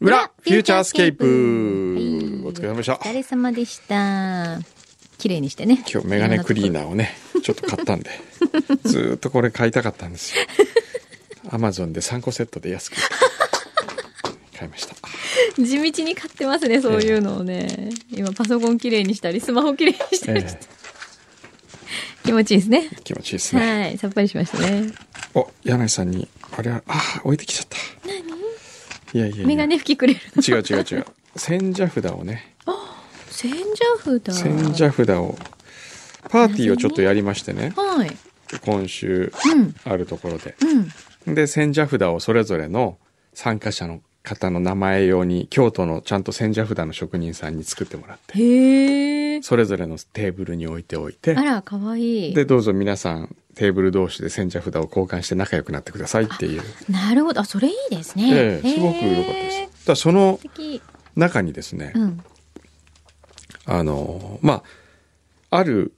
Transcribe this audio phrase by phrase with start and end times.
[0.00, 2.08] 裏フューチャースケープ、はい
[2.46, 4.58] お疲れ様でしたお疲れ様でした。
[5.18, 5.84] 綺麗にしてね。
[5.92, 8.10] 今日メガネクリーナーをね ちょっと買ったんで。
[8.84, 10.44] ずーっとこれ買いたかったんですよ。
[11.50, 12.96] アマゾンで3個セットで安く
[14.56, 14.94] 買いました
[15.64, 17.90] 地道に買ってますね、そういうのをね。
[18.10, 20.60] 今パソコン綺麗にしたり、スマホ綺麗にしたりして。
[20.62, 20.78] え
[22.24, 22.88] 気持ちいいですね。
[22.92, 24.92] え気持ちいいですね、はい、さっぱりしましたね。
[25.34, 27.76] お柳井さんにあれはあ置いてきちゃった
[28.06, 28.18] 何？
[28.18, 30.42] いやいやいやメガネ拭きくれるの？
[30.42, 32.54] 違う違う違う千社札をね
[33.30, 33.56] 千社
[34.02, 34.42] 札。
[34.42, 35.38] 千社札を
[36.28, 38.10] パーティーをちょっとやりましてねはい。
[38.62, 39.74] 今週うん。
[39.84, 40.56] あるところで
[41.26, 41.34] うん。
[41.34, 42.98] で千社札をそれぞれの
[43.32, 49.42] 参加者の方の名前用に京都のちゃんと千社札の職人さんに作ってもらって。
[49.42, 52.34] それぞれのテーブルに置いておいてあら、かわいい。
[52.34, 57.40] でどうぞ皆さんテーブル同士で千社札を交換して仲良くなってくださいっていう、なるほど。
[57.40, 58.30] あ、それいいですね。
[58.32, 60.38] ええすごく良かったですだその。
[61.16, 62.20] 中にですね、うん。
[63.64, 64.62] あのま
[65.50, 65.92] あある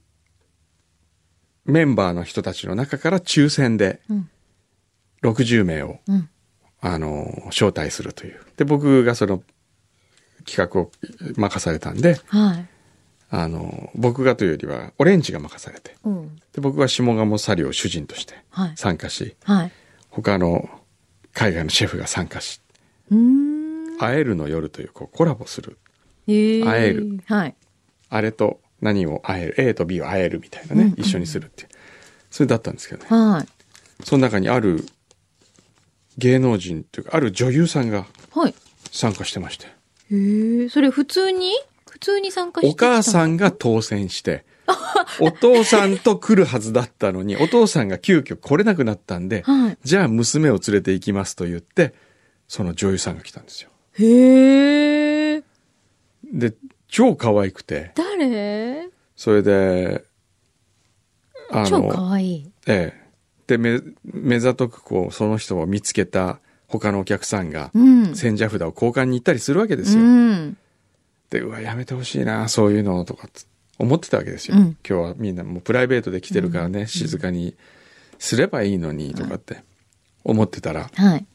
[1.65, 4.29] メンバーの人たちの中から抽選でうん。
[5.23, 6.29] 60名をうん。
[6.81, 9.43] あの招待するというで僕がその
[10.45, 10.91] 企画を
[11.37, 12.67] 任されたんではい。
[13.33, 16.35] あの僕がというよりはオレンジが任されてうん。
[16.53, 18.71] で僕は下鴨サリを主人としてはい。
[18.75, 19.71] 参加し、はい。
[20.09, 20.69] 他の
[21.33, 22.59] 海外のシェフが参加し
[23.09, 23.97] うーん。
[23.99, 25.77] 「会えるの夜」というこうコラボする。
[26.27, 27.21] 会える。
[27.25, 27.55] はい。
[28.09, 31.69] あれと何を会える A と B を会えるみたいなね、うんうん一緒にするっていう
[32.31, 33.47] それだったんですけどねはい。
[34.03, 34.83] その中にある
[36.21, 38.55] 芸能人というかある女優さんがはい。
[38.91, 39.65] 参加してまして
[40.11, 40.69] へえ。
[40.69, 41.51] それ普通に？
[41.89, 43.31] 普通に参加してお母さん。
[43.33, 44.45] んが当選して
[45.19, 49.77] お父さんと来るはずだったのにお父さんが急遽来れなくなったんではい。
[49.83, 51.93] じゃあ娘を連れて行きますと言って
[52.47, 55.43] その女優さんが来たんですよへえ。
[56.33, 56.53] で
[56.87, 58.89] 超可愛くて誰？
[59.15, 60.03] それで
[61.49, 62.51] あ超かわいい。
[62.67, 63.00] ええ。
[63.47, 68.15] で、め、目ざとくこう、その人を見つけた他のお客さんが、うん。
[68.15, 70.03] 千社札を交換に行ったりするわけですよ。
[70.03, 70.57] うん。
[71.29, 73.29] で、うわ、やめてほしいな、そういうの、とか
[73.77, 74.57] 思ってたわけですよ。
[74.57, 77.55] うん今日はみんなもうプライベートで来てるからね、静かに
[78.19, 79.63] すればいいのに、とかって
[80.23, 81.25] 思ってたら、はい。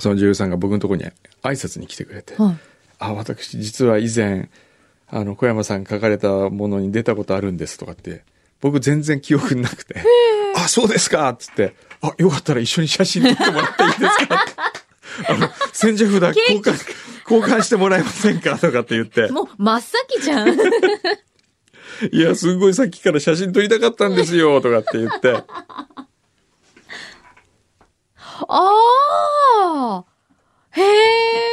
[0.00, 1.06] その女優さんが僕のところに
[1.42, 2.56] 挨拶に来てくれて、はい。
[2.98, 4.50] あ、私、実は以前、
[5.08, 8.24] あの、小山さん書かれたものに出たことあるんですとかって、
[8.60, 10.02] 僕全然記憶なくて、
[10.64, 14.44] あ、そうですかっつって、あ、よかったら一緒に写真撮ってもらっていいですか？
[15.28, 16.72] あの、千社札交換、
[17.30, 18.56] 交換してもらえませんか？
[18.58, 20.48] とかって言って、もう、真っ先じゃん。
[22.12, 25.42] いや、すごいさっきから写真撮りたかったんですよとかって言って、
[28.50, 28.70] あ
[29.64, 30.04] あ
[30.70, 30.82] へ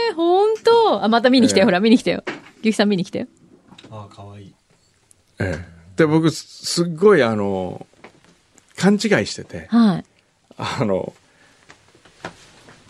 [0.10, 1.04] え、ほんと。
[1.04, 1.64] あ、また見に来たよ。
[1.64, 2.24] ええほら、見に来たよ。
[2.62, 3.28] ゆきさん見に来たよ。
[3.90, 4.54] ああ、かわいい。
[5.40, 5.66] ええ。
[5.96, 7.88] で、僕、すっごいあの、
[8.78, 10.06] 勘違いしてて、はい。
[10.58, 11.14] あの、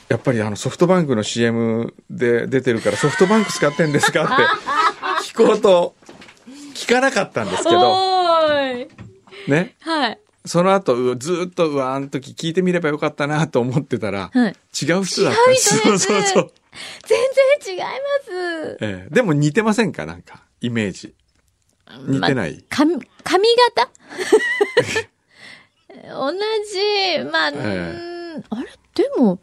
[0.09, 4.33] やっぱりあのソフトバンクの CM で出てるからソフトバンク使ってんですかって
[5.33, 5.95] 聞こうと
[6.75, 8.87] 聞かなかったんですけど。
[9.47, 9.75] ね。
[9.81, 10.19] はい。
[10.45, 14.55] その後、うずーっと、うわ、あの時聞いてみればよかったなと思ってたら、はい。
[14.79, 16.51] 違う人だったんそうそうそう。
[17.07, 17.17] 全
[17.65, 17.87] 然違いま
[18.25, 18.77] す。
[18.81, 20.05] ええでも似てませんか？
[20.05, 21.15] なんか、イメージ。
[22.05, 22.63] 似てない？
[22.69, 23.89] 髪、髪型？
[26.03, 29.39] 同じ、まあ、うえーんあれでも、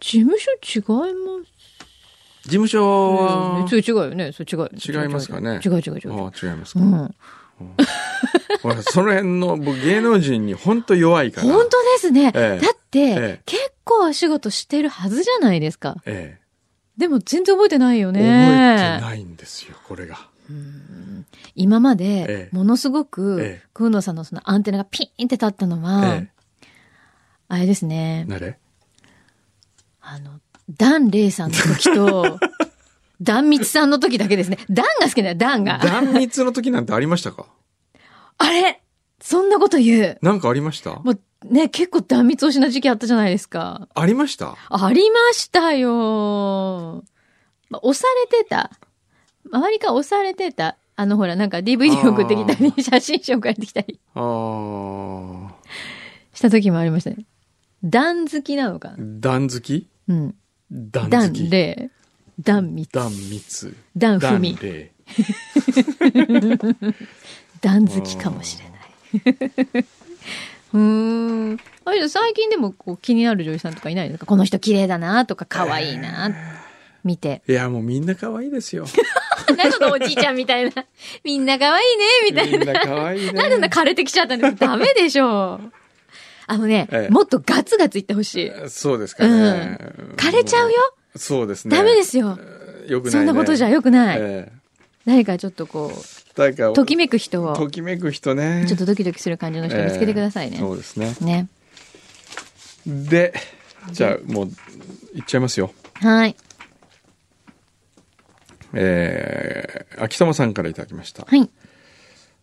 [0.00, 1.52] 事務所違います？
[2.44, 4.32] 事務所は、う違うよね。
[4.32, 4.68] そう違う。
[4.76, 5.60] 違いますかね？
[5.64, 6.24] 違う違う違う。
[6.24, 6.80] ああ違いますか。
[6.80, 7.14] うん。
[8.82, 11.46] その辺の僕芸能人に本当弱いから。
[11.46, 12.32] 本当ですね。
[12.34, 15.96] ええだって、ええ結構お仕事してるはずじゃないですか。
[16.06, 16.38] え
[16.96, 18.12] でも全然覚えてないよえ。
[18.12, 18.20] ね。
[18.20, 20.18] 覚えてないんですよ、これが。
[21.54, 26.28] 今まえでえ、ものすごくええ、くんのさんのそのアンテナがピーンって立ったのは、え
[27.48, 27.88] あれですえ。
[27.88, 28.58] ね、誰？
[30.00, 30.40] あの、
[30.70, 32.38] ダンレイさんの時と、
[33.22, 34.58] ダンミツさんの時だけですね。
[34.68, 35.78] ダンが好きだよ、ダンが。
[35.78, 37.46] 断密の時なんてありましたか？
[38.38, 38.82] あれ
[39.20, 40.18] そんなこと言う。
[40.22, 40.96] なんかありました？
[40.96, 43.88] もうね、結構断密推しな時期あったじゃないですか。
[43.94, 44.56] ありました？
[44.70, 47.04] ありましたよ。
[47.70, 48.70] まあ押されてた。
[49.52, 50.76] 周りから押されてた。
[50.96, 53.98] あのほら、なんか DVD 送ってきたり、写真集送ってきたり。
[56.34, 57.24] した時もありましたね。
[57.84, 59.88] ダン好きなのかな段好き？
[60.08, 60.34] うん。
[60.70, 61.48] 段好き。
[61.48, 61.90] で、
[62.40, 62.92] 断密。
[62.92, 63.76] 断密。
[63.96, 64.56] 断不み。
[64.60, 64.92] 礼。
[67.60, 68.74] 断好きかもしれない。
[70.74, 71.58] うーん。
[71.84, 74.26] あれ最近でもこう気になる女優さんとかいないですか？
[74.26, 76.30] この人綺麗だなとか可愛いな、
[77.04, 77.42] 見て。
[77.48, 78.86] いや、もうみんな可愛いですよ。
[79.56, 80.84] 何そのおじいちゃんみたいな。
[81.24, 82.58] みんな可愛いねみたいな。
[82.58, 83.32] みんな可愛いね。
[83.32, 85.72] なんでな枯れてきちゃったんですかダメでしょう。
[86.46, 88.52] あのね、ええもっとガツガツいってほしい。
[88.68, 89.78] そうですかね。
[90.16, 90.76] 枯れちゃうよ？
[91.16, 91.76] そうですね。
[91.76, 92.38] ダメですよ。
[92.88, 93.10] よくない、ね。
[93.10, 94.18] そんなことじゃ良くない。
[95.06, 95.98] えかちょっとこう、
[96.34, 98.64] 誰か、ときめく人を、ときめく人ね。
[98.68, 100.56] ちょっとドキドキする感じの人見つけてくださいね。
[100.56, 101.16] ええそうですね。
[101.20, 101.48] ね。
[102.86, 103.34] で、
[103.90, 104.46] じゃあもう、
[105.14, 105.72] いっちゃいますよ。
[105.94, 106.36] はい。
[108.74, 111.24] えー、秋友さんからいただきました。
[111.24, 111.48] はい。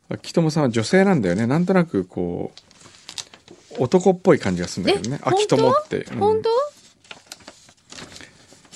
[0.09, 1.47] 秋友さんは女性なんだよね。
[1.47, 2.51] なんとなくこ
[3.77, 5.19] う、男っぽい感じがするんだけどね。
[5.23, 6.03] 秋友って。
[6.03, 6.49] うん本当？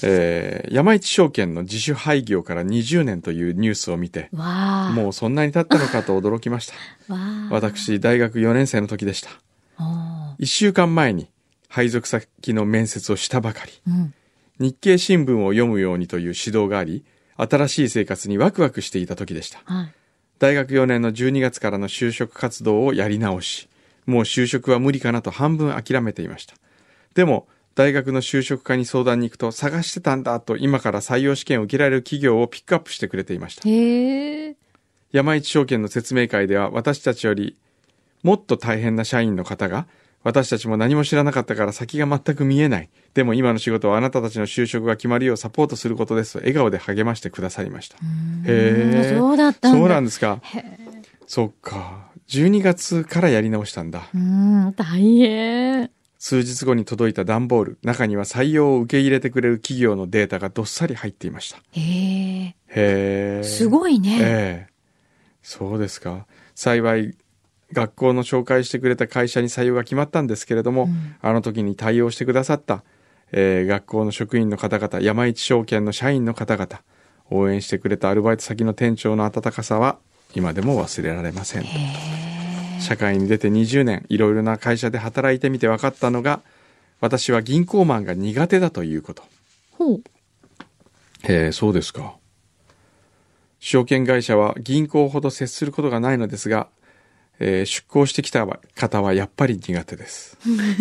[0.05, 4.29] えー山一証券の自主廃業から20年というニュースを見て。
[4.31, 6.73] もうそんなに経ったのかと驚きました。
[7.51, 9.29] 私、大学4年生の時でした。
[9.77, 11.29] あ1週間前に
[11.67, 13.71] 配属先の面接をしたばかり。
[13.87, 14.13] ーうん。
[14.59, 17.03] 日経新聞を読むようにという指導があり、
[17.37, 19.61] 新しい生活にワクワクしていた時でした。
[19.65, 19.93] はい。
[20.39, 23.69] 大学4年の12月からの就職活動をやり直し、
[24.05, 26.55] もう就職は無理かなと半分諦めていました。
[27.13, 33.67] でも、大学の就職課に相談に行くと、探してたんだと今から採用試験を受けられる企業をピックアップしてくれていました。
[35.11, 37.55] 山一証券の説明会では私たちより
[38.23, 39.85] もっと大変な社員の方が
[40.23, 42.89] 私たちも何も知らなかったから先が全く見えない。
[43.13, 47.97] でも今の仕事はあなたたちの就職が決まるようサポートすることですと笑顔で励ましてくださいました。
[47.97, 47.99] へ
[48.47, 49.15] え。
[49.17, 49.77] そうだったんだ。
[49.77, 50.41] そうなんですか。
[51.27, 52.11] そっか。
[52.29, 54.09] 12月からやり直したんだ。
[54.13, 55.91] うん、大変。
[56.17, 57.77] 数日後に届いた段ボール。
[57.83, 61.57] 中には採用を受け入れてくれる企業のデータがどっさり入っていました。
[61.57, 61.83] へえ。
[62.45, 62.55] へ
[63.41, 63.43] え。
[63.43, 64.17] すごいね。
[64.21, 64.73] ええ
[65.41, 66.25] そうですか。
[66.55, 67.15] 幸い、
[67.73, 72.83] 学校の紹介してくれた会社に採用が決まったんですけれども、うんあの時に対応してくださった、
[73.31, 76.81] えー学校の職員の方々、山一証券の社員の方々、
[77.29, 79.97] 応援してくれたアルバイト先の店長の温かさは、
[80.35, 81.65] 今でも忘れられません。
[82.79, 86.41] 社会に出て20年、いろいろな会社で働いてみて分かったのが、
[86.99, 89.23] 私は銀行マンが苦手だということ。
[89.71, 90.03] ほう。
[91.23, 92.15] へえ、そうですか。
[93.59, 96.67] 証券会社は銀行ほど接することがないのですが、
[97.39, 98.45] えー出向してきた
[98.75, 100.37] 方はやっぱり苦手です。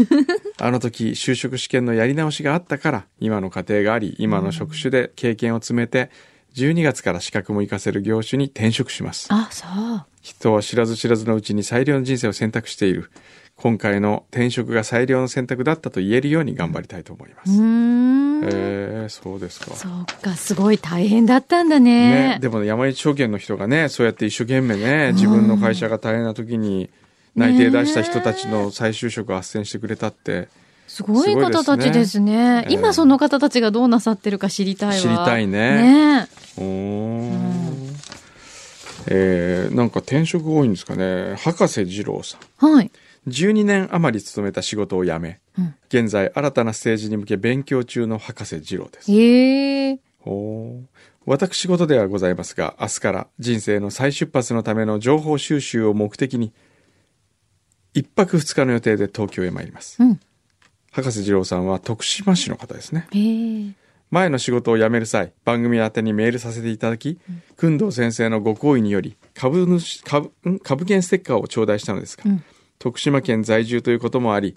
[0.59, 6.11] あの時就職試験のやり直しがあったから今の家庭があり今の職種で経験を積めて
[6.55, 9.29] 12月から資格も活かせる業種に転職します。
[9.31, 10.07] あ、そう。
[10.21, 13.11] 人は知らず知らずのうちに最良の人生を選択している。
[13.57, 18.32] 今回の転職が最良の選択だったと言えるように頑張りたいと思います。
[18.43, 19.75] えー、そうですか。
[19.75, 22.11] そうか、すごい大変だったんだね。
[22.35, 26.91] ね、でも山一証券の人がねそうやって一生懸命ね自分の会社が大変な時に
[27.37, 30.49] 内定出した人たちの再就職を斡旋してくれたって
[30.87, 32.05] すごい方たちですね。
[32.07, 34.95] すねええ今その方たちがどうなさってるか知りたいわ。
[34.97, 36.29] 知りたいねね
[36.59, 37.83] おー
[39.09, 42.91] えーなんか転職多いんですかね博士二郎さんはい。
[43.29, 45.75] 12年余り勤めた仕事を辞めうん。
[45.89, 49.13] 現在新たなステージに向け勉強中の博士二郎です。
[49.13, 49.99] へえ。
[50.25, 50.83] おー
[51.25, 56.53] 私事ではございますが明日から人生の再出発のための情報収集を目的に
[57.95, 60.03] 一泊二日の予定で東京へ参ります。
[60.03, 60.21] うん。
[60.91, 63.07] 博士二郎さんは徳島市の方ですね。
[64.11, 67.19] 前の仕事を辞める際番組宛てにメールさせていただき
[67.59, 70.59] 工藤先生のご好意により株主株ん？
[70.59, 72.45] 株券ステッカーを頂戴したのですが、うん
[72.83, 74.57] 徳島県在住ということもあり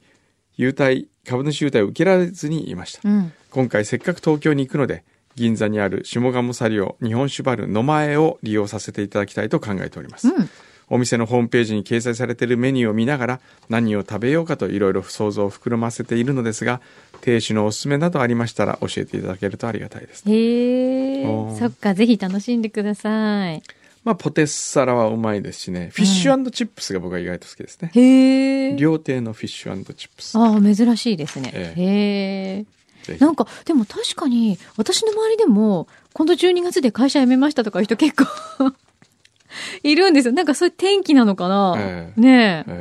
[0.58, 3.32] 優待株主優待を受けられずにいましたうん。
[3.52, 5.04] 今回せっかく東京に行くので
[5.36, 10.50] 銀座にある下鴨サリオ日本酒バルの前を利用させていただきたいと考えております、うん。
[10.90, 16.82] お店のホームページに掲載されているメニューを見ながら何を食べようかといろいろ想像を膨らませているのですが
[17.22, 21.26] 亭主のおすすめなどありましたら教えていただけるとありがたいです、へえ
[21.60, 23.62] そっか、ぜひ楽しんでください。
[24.06, 25.90] まあポテサラはうまいですしね。
[25.92, 28.76] フィッシュチップスが僕は意外と好きですね、へえ。
[28.78, 30.38] 料亭のフィッシュチップス。
[30.38, 31.52] ああ、珍しいですね。
[31.54, 32.66] えへえ。
[33.04, 33.22] ぜひ。
[33.22, 38.74] なんか、でも確かに、私の周りでも、今度12月で会社辞めましたとかいう人結構
[39.82, 40.34] いるんですよ。
[40.34, 42.22] なんかそういう天気なのかな、ええ。
[42.22, 42.72] ねえ。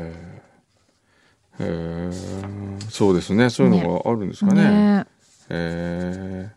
[1.59, 2.11] ーえ。
[2.11, 2.90] ー。
[2.90, 3.49] そうですね。
[3.49, 4.49] そういうのがあるんですえ。
[4.49, 4.62] かね。
[4.62, 5.07] ね
[5.49, 6.50] え。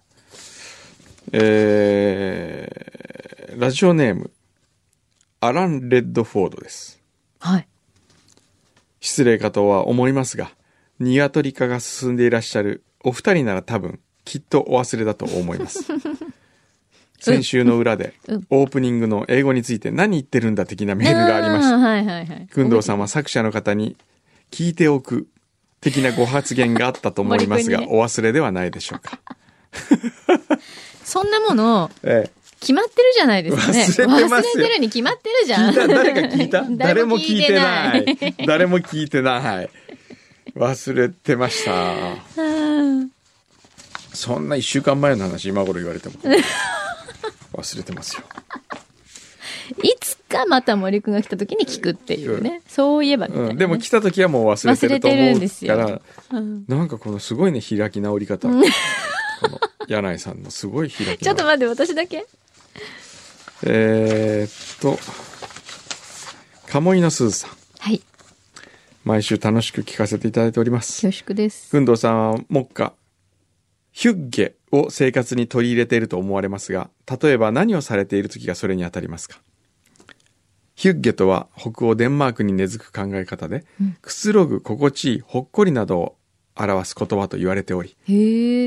[1.31, 2.71] ーえ。
[3.55, 4.29] ーラジオネーム
[5.39, 7.01] アラン・レッドフォードです
[7.39, 7.67] はい。
[8.99, 10.51] 失礼かとは思いますが
[10.99, 15.85] ニワトリ化が進んでいらっしゃるお二人なら多分きっとお忘れだと思います
[17.19, 21.77] 先週の裏でうん、オープニングの英語について何言ってるんだ的なメールがありました。
[21.77, 22.47] はいはいはい。
[22.47, 23.97] くんどうさんは作者の方に
[24.51, 25.27] 聞いておく
[25.81, 29.19] 的なご発言があったと思いますが、 森くんにお忘れではないでしょうか。
[31.03, 32.29] そんなもの、え
[32.67, 33.79] 決まってるじゃないですかね。
[33.85, 35.73] 忘れてますよ忘れてるに決まってるじえ、ゃん。
[35.73, 36.65] 誰が聞いた？
[36.69, 38.35] 誰も聞いてない。
[38.45, 39.69] 誰も聞いてない。
[40.53, 42.41] 忘れてました。
[42.41, 43.09] うん
[44.13, 46.15] そんな一週間前の話今頃言われても。
[47.53, 48.23] 忘れてますよ。
[49.83, 52.61] いつかまた森くんが来た時に聞くっていうね。
[52.67, 56.01] そういえばね、うん、でも来た時はもう忘れてると思んですようから、
[56.39, 58.49] うんなんかこのすごいね、開き直り方。
[58.49, 58.63] この
[59.87, 61.17] 柳井さんのすごい開き直り。
[61.23, 62.25] ちょっと待って、私だけ？
[63.63, 64.99] えーっと、
[66.67, 67.51] 鴨居のすずさん。
[67.79, 68.01] はい。
[69.03, 71.01] 毎週楽しく聞かせていただいております。
[71.07, 71.71] 恐縮です。
[71.71, 72.93] くんどうさんは目下、
[73.91, 76.89] ヒュッゲを生活に取り入れていると思われますが、
[77.21, 79.39] 例えば何をされている時がそれに当たりますか？
[80.75, 83.65] ヒュッゲとは北欧デンマークに根付く考え方で、
[84.01, 86.17] くつろぐ、心地いい、ほっこりなどを
[86.55, 87.97] 表す言葉と言われており。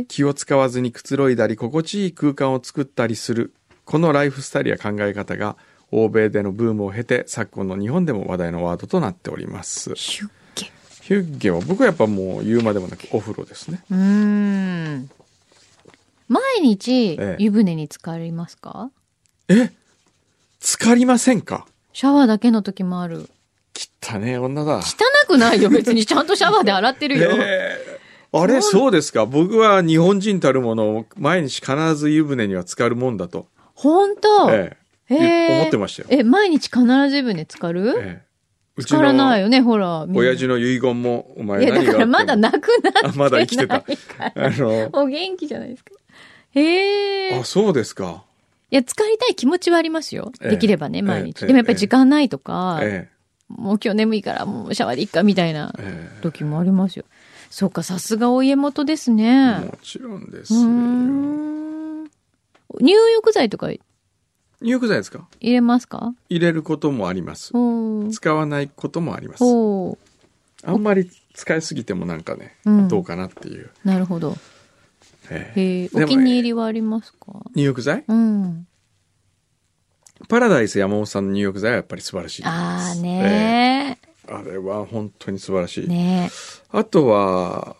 [0.08, 3.54] 気を使わずにくつろいだり心地いい空間を作ったりする
[3.90, 5.56] このライフスタイルや考え方が
[5.90, 9.92] 欧米でのブームを経て昨今の日本でも話題のワードとなっております。
[9.96, 10.70] ヒュッゲ。
[11.02, 13.82] ヒュッゲは僕はやっぱもう言うまでもなくお風呂ですね。
[13.90, 15.10] うーん。
[16.28, 17.36] 毎日ええ。
[17.40, 18.92] 湯船に浸かりますか、
[19.48, 19.72] え？
[20.60, 21.66] 浸かりませんか？
[21.92, 23.28] シャワーだけの時もある。
[24.04, 24.76] 汚ねえ女だ。
[24.78, 24.82] 汚
[25.26, 26.06] くないよ、 別に。
[26.06, 27.32] ちゃんとシャワーで洗ってるよ。
[27.32, 28.00] えー
[28.32, 29.26] あれそうですか。
[29.26, 33.48] 僕は日本人たるもの毎日必ず湯船には浸かるもんだと、
[33.82, 34.50] 本当？
[34.52, 34.76] え
[35.08, 38.30] えへえ思ってましたよ、え、毎日必ず湯船浸かる、ええ
[38.76, 40.06] う浸からないよね、ほら。
[40.14, 45.90] 親父の遺言もお前いや、だからまだなくなってまだ生きてたあのお元気じゃないですか。
[46.52, 47.40] へえ。
[47.40, 48.24] あ、そうですか。
[48.70, 50.32] いや、浸かりたい気持ちはありますよ。
[50.40, 51.42] ええできればね、毎日。
[51.42, 53.08] ええでもやっぱり時間ないとか、え
[53.48, 57.04] もう今日眠いからもうシャワーでいっかみたいなええ時もありますよ。
[57.50, 59.58] そうか、さすがお家元ですえね。
[59.66, 60.52] もちろんです。
[62.80, 62.84] ん。
[62.84, 63.80] 入浴剤とか入
[64.62, 65.26] 入浴剤ですか？
[65.40, 66.14] れますか？
[66.28, 67.52] 入れることもあります。
[68.12, 69.44] 使わないこともあります。
[70.62, 73.70] あんまり使いすぎてもなんかね、うんどうかなっていう。
[73.84, 74.36] なるほど。
[75.30, 77.32] ええへえ、お気に入りはありますか？
[77.54, 78.04] 入浴剤？
[78.06, 78.66] うん。
[80.28, 82.44] パラダイス山本さんの入浴剤はやっぱり素晴らしい。
[82.44, 83.96] ああね
[84.28, 85.88] ええあれは本当に素晴らしい。
[85.88, 86.30] ね
[86.70, 87.76] あとは、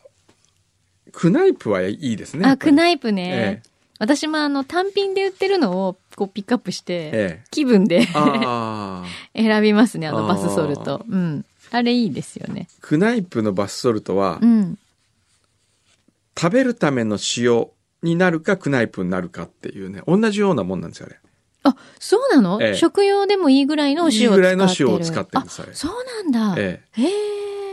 [1.13, 2.49] クナイプはいいですね。
[2.49, 3.63] あ、クナイイプね。
[4.01, 9.07] 私もあの単品で売ってるのをこうピックアップして、ええ気分でああ。
[9.37, 11.05] 選びますね、あのバスソルト。
[11.07, 11.45] うん。
[11.71, 12.67] あれいいですよね。
[12.81, 14.79] クナイプのバスソルトは、うん。
[16.37, 17.69] 食べるための塩
[18.03, 21.21] になるかクナイプになるかっていうね、同じようなもんなんですよ、あれ。
[21.65, 24.31] あ、そうなの、ええ食用でもいいぐらいのお塩を使ってる。
[24.31, 25.93] いいぐらいの塩を使ってるんですあれそう
[26.33, 26.55] なんだ。
[26.59, 27.11] えへえ、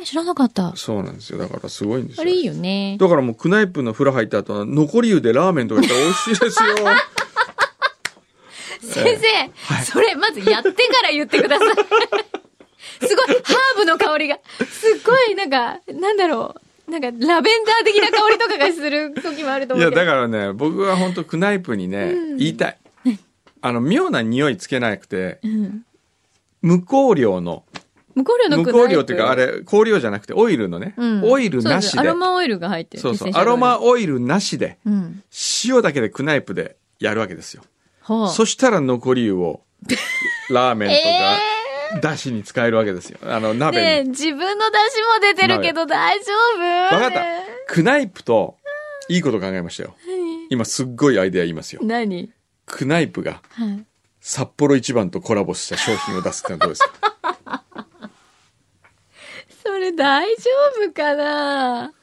[0.04, 0.76] 知らなかった。
[0.76, 1.38] そうなんですよ。
[1.38, 2.22] だからすごいんですよ。
[2.22, 2.98] あれいいよね。
[3.00, 6.70] だからもうクナイプの風呂入った後は残り湯でラーメンとかやったら美味しいですよ。
[8.82, 11.68] 先生、それまずやってから言ってください。
[13.08, 14.40] すごい、ハーブの香りが、
[14.70, 16.56] すっごい、なんか、なんだろ
[16.88, 16.92] う。
[16.92, 20.06] なんか、ラベンダー的な香りとかがする時もあるといや、思うけど。
[20.06, 22.78] だからね、僕は本当クナイプにね、言いたい。
[23.62, 25.84] あの、妙な匂いつけなくて、うん
[26.62, 27.64] 無香料の、
[28.18, 33.02] 無香料の無香料っていうか、あれ、香料じゃなくて、オイルのね、うんオイルなしでアロ、マオイルが入ってる。
[33.02, 35.24] そうそうアロマオイルなしで、うん。
[35.66, 37.64] 塩だけでクナイプでやるわけですよ。
[38.30, 39.62] そしたら残り湯を、
[40.50, 43.20] ラーメンとえか、だしに使えるわけですよ。
[43.24, 43.84] あの、鍋に。
[43.84, 46.26] ねえ自分の出汁も出てるけど大丈
[46.92, 46.96] 夫？
[46.96, 47.24] わかった。
[47.68, 48.58] クナイプと、
[49.10, 49.96] いいこと考えましたよ。
[50.50, 51.82] 今すっごいアイデア言いますよ。
[51.84, 52.32] 何？
[52.66, 53.86] クナイプがはい。
[54.20, 56.90] 札幌一番とコラボした商品を出すってのはどうですか？
[57.02, 57.17] そ
[59.92, 60.42] れ大丈
[60.84, 61.94] 夫かな？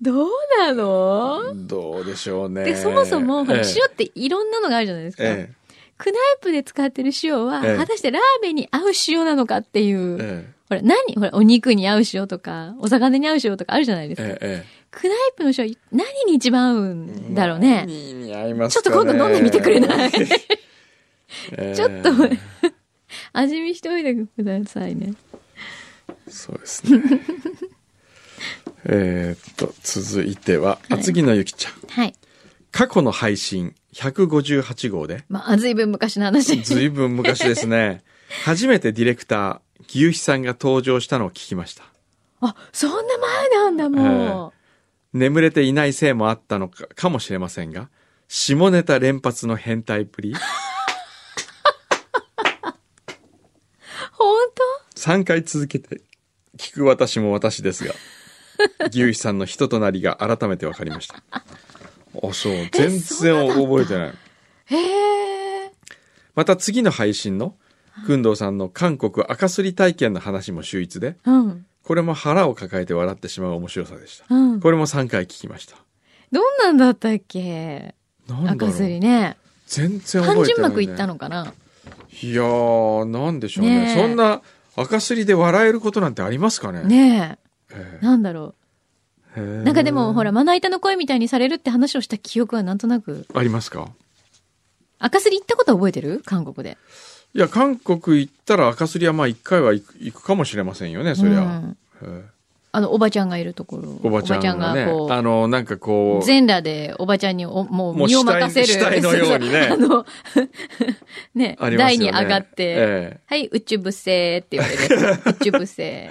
[0.00, 0.28] どう
[0.58, 1.40] なの？
[1.66, 2.64] どうでしょうね。
[2.64, 3.62] で、そもそも、塩っ
[3.96, 5.24] ていろんなのがあるじゃないですか。
[5.24, 5.50] え
[5.96, 10.18] クナイプで使ってる塩は、ええ果たしてラーメンに合う塩なのかっていう。
[10.20, 11.14] ええほら、何？
[11.14, 14.28] ほら、お肉に合う塩とか、お魚に合う塩とかあるじゃないですか。
[14.28, 17.80] えええクナイプの塩、何に一番合うんえだろうね。
[17.86, 20.10] 何に合いますちょっと今度飲んでみてくれない？
[21.58, 22.10] ええちょっと
[23.32, 25.14] 味見しといてくださいね。
[26.28, 27.02] そうですね。
[28.86, 31.72] えーっと、続いては、厚木のゆきちゃん。
[31.88, 32.14] はい。
[32.70, 36.60] 過去の配信158号で、まあ、ずいぶん昔の話。
[36.62, 38.02] ずいぶん昔ですね。
[38.44, 41.84] 初めてディレクター、牛肥さんが登場したのを聞きました。
[42.40, 44.52] あ、そんな前なんだ、も
[45.12, 47.88] 眠れていないせいもあったのかかもしれませんが、
[48.28, 50.34] 下ネタ連発の変態っぷり。
[54.12, 54.48] 本
[54.96, 56.00] 3回続けて
[56.56, 57.94] 聞く私も私ですが、
[58.90, 61.22] 牛肥さんの人となりが改めて分かりました。
[61.26, 62.68] あ、そう。
[62.72, 64.14] 全然覚えてない。
[64.68, 65.70] 当へえ。
[66.34, 67.56] また次の配信の、
[68.06, 71.66] くんどうさんの韓国赤すり体験の話も秀逸で、うん。
[71.82, 74.34] これも腹を抱えて笑ってしまう面白さでした。
[74.34, 74.60] うん。
[74.60, 75.76] これも3回聞きました。
[76.32, 77.94] どんなんだったっけ？
[78.46, 79.36] 赤すりね。
[79.66, 80.44] 全然覚半えてない、ね。
[80.46, 81.52] 純幕いったのかな？
[82.22, 83.86] いやー、なんでしょうね。
[83.86, 84.40] ねえそんな
[84.76, 86.82] 赤すりで笑えることなんてありますかね？
[86.84, 87.38] ね
[87.72, 88.04] ええ。
[88.04, 88.54] なんだろ
[89.36, 89.40] う。
[89.40, 93.26] えなんかでも、ほら、まな板の声みたいにされるって話をした記憶はなんとなく。
[93.34, 93.88] ありますか？
[94.98, 96.22] 赤すり行ったこと覚えてる？
[96.24, 96.78] 韓国で。
[97.34, 101.40] いや、韓国行ったら赤すりはまあ一回は行く行くかもしれませんよね、そりゃ。
[102.02, 102.30] うん
[102.74, 104.00] あの、おばちゃんがいるところ。
[104.02, 109.00] おばちゃんがね、こうあの、なんかこう、全裸でおばちゃんにおもう身を任せる。
[109.00, 110.04] のようにね あの、
[111.36, 115.18] ね、ね台に上がって、えはい、宇宙ぶせーって言われる。
[115.30, 116.10] 宇宙ぶせえ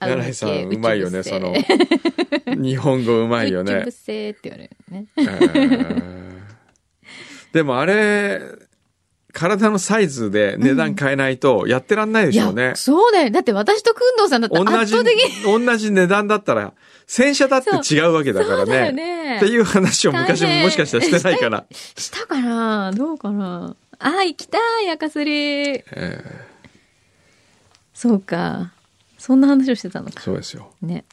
[0.00, 0.08] ー。
[0.08, 1.54] 柳井さん、あうまいよね、その
[2.46, 3.90] 日本語うまいよね宇宙ぶ。
[3.92, 5.06] せーって言われるね。
[5.18, 6.32] えー
[7.52, 8.40] でもあれ、
[9.32, 12.76] 体のサイズで値段変えないとやってらんないでいしょうねや、。
[12.76, 13.30] そうだよ。
[13.30, 16.72] だって私とくんどうさんだって同じ圧倒的に。、同じ値段だったら、
[17.06, 19.24] 洗車だって違うわけだからそうだよね。
[19.34, 19.36] ね。
[19.38, 21.64] っていう話を昔ももしかしたらしてないから。
[21.70, 22.92] したかな？
[22.92, 23.74] どうかな？
[23.98, 25.32] あー、行きたい、赤すり。
[25.32, 26.22] え
[27.94, 28.72] そうか。
[29.18, 30.20] そんな話をしてたのーか。
[30.20, 30.72] そうですよ。
[30.82, 31.04] ね。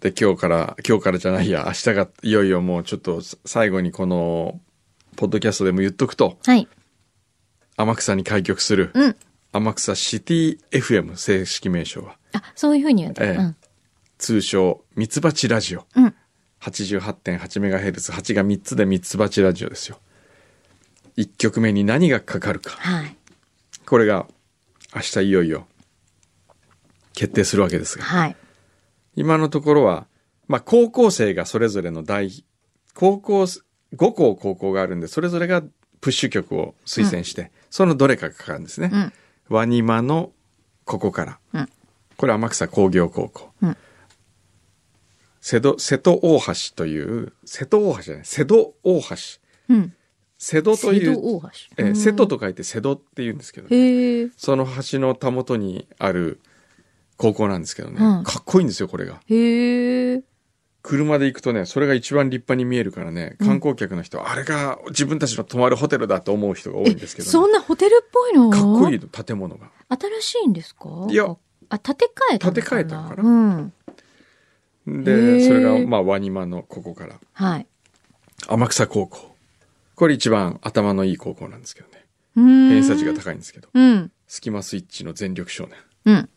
[0.00, 4.60] で、今日から、今日からじゃないや、明日が、いよいよもうちょっと最後にこの、
[5.14, 6.66] ポッドキャストでも言っとくと、はい。
[7.76, 9.16] 天草に開局する、うん。
[9.52, 13.24] 天草シティ FM 正式名称は、あ、そういうふうに言うんだ。
[13.24, 13.56] ええうん。
[14.18, 15.86] 通称、ミツバチラジオ。
[15.96, 16.14] うん。
[16.60, 19.98] 88.8MHz、8が3つでミツバチラジオですよ。
[21.16, 22.70] 1曲目に何がかかるか。
[22.78, 23.16] はい。
[23.84, 24.26] これが、
[24.94, 25.66] 明日いよいよ、
[27.14, 28.04] 決定するわけですが。
[28.04, 28.36] はい。
[29.16, 30.06] 今のところは、
[30.48, 32.44] まあ、高校生がそれぞれの大、
[32.94, 33.60] 高校、5
[33.96, 35.62] 校高校があるんで、それぞれが
[36.00, 38.90] プッシュ曲を推薦して、そのどれかがかかるんですね。
[38.92, 39.12] うん。
[39.48, 40.30] ワニマの
[40.84, 41.38] ここから。
[41.54, 41.68] うん
[42.18, 43.50] これ天草工業高校。
[43.62, 43.76] うん
[45.40, 49.16] 瀬戸、瀬戸大橋という、瀬戸大橋じゃない、瀬戸大橋。
[49.70, 49.94] うん。
[50.38, 51.48] 瀬戸という、瀬戸大橋。
[51.78, 54.30] えー瀬戸と書いて瀬戸って言うんですけど、ね。
[54.36, 56.40] その橋のたもとにある
[57.16, 59.20] 高校なんですけどね、うんかっこいいんですよ、これが。
[59.26, 60.22] へえ。
[60.82, 68.50] 車で行くとね、それが一番立派に見えるからね、観光客の人は、あれが自分たちの泊まるホテルだと思う人が多いんですけど、そね、んなホテルっぽいの？
[68.50, 68.96] かっこいい。
[68.96, 69.70] いの、建物が。
[69.88, 70.88] 新しいんですか？
[71.08, 71.36] いや。
[71.68, 72.62] あ、建て替えたのかな？
[72.62, 73.72] 建て替えたのかなうん。
[74.88, 77.66] へで、ーそれが、まあ、ワニマのここから、はい。
[78.48, 79.36] 天草高校。
[79.94, 82.04] これ一番頭のいい高校なんですけどね。
[82.36, 82.68] うーん。
[82.70, 83.68] 偏差値が高いんですけど。
[83.72, 84.10] うん。
[84.26, 85.76] スキマスイッチの全力少年。
[86.06, 86.28] うん。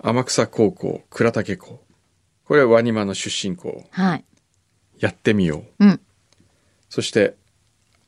[0.00, 1.80] 天草高校、倉竹校。
[2.46, 3.84] これはワニマの出身校。
[3.90, 4.24] はい。
[4.98, 5.84] やってみよう。
[5.84, 6.00] うん。
[6.88, 7.34] そして、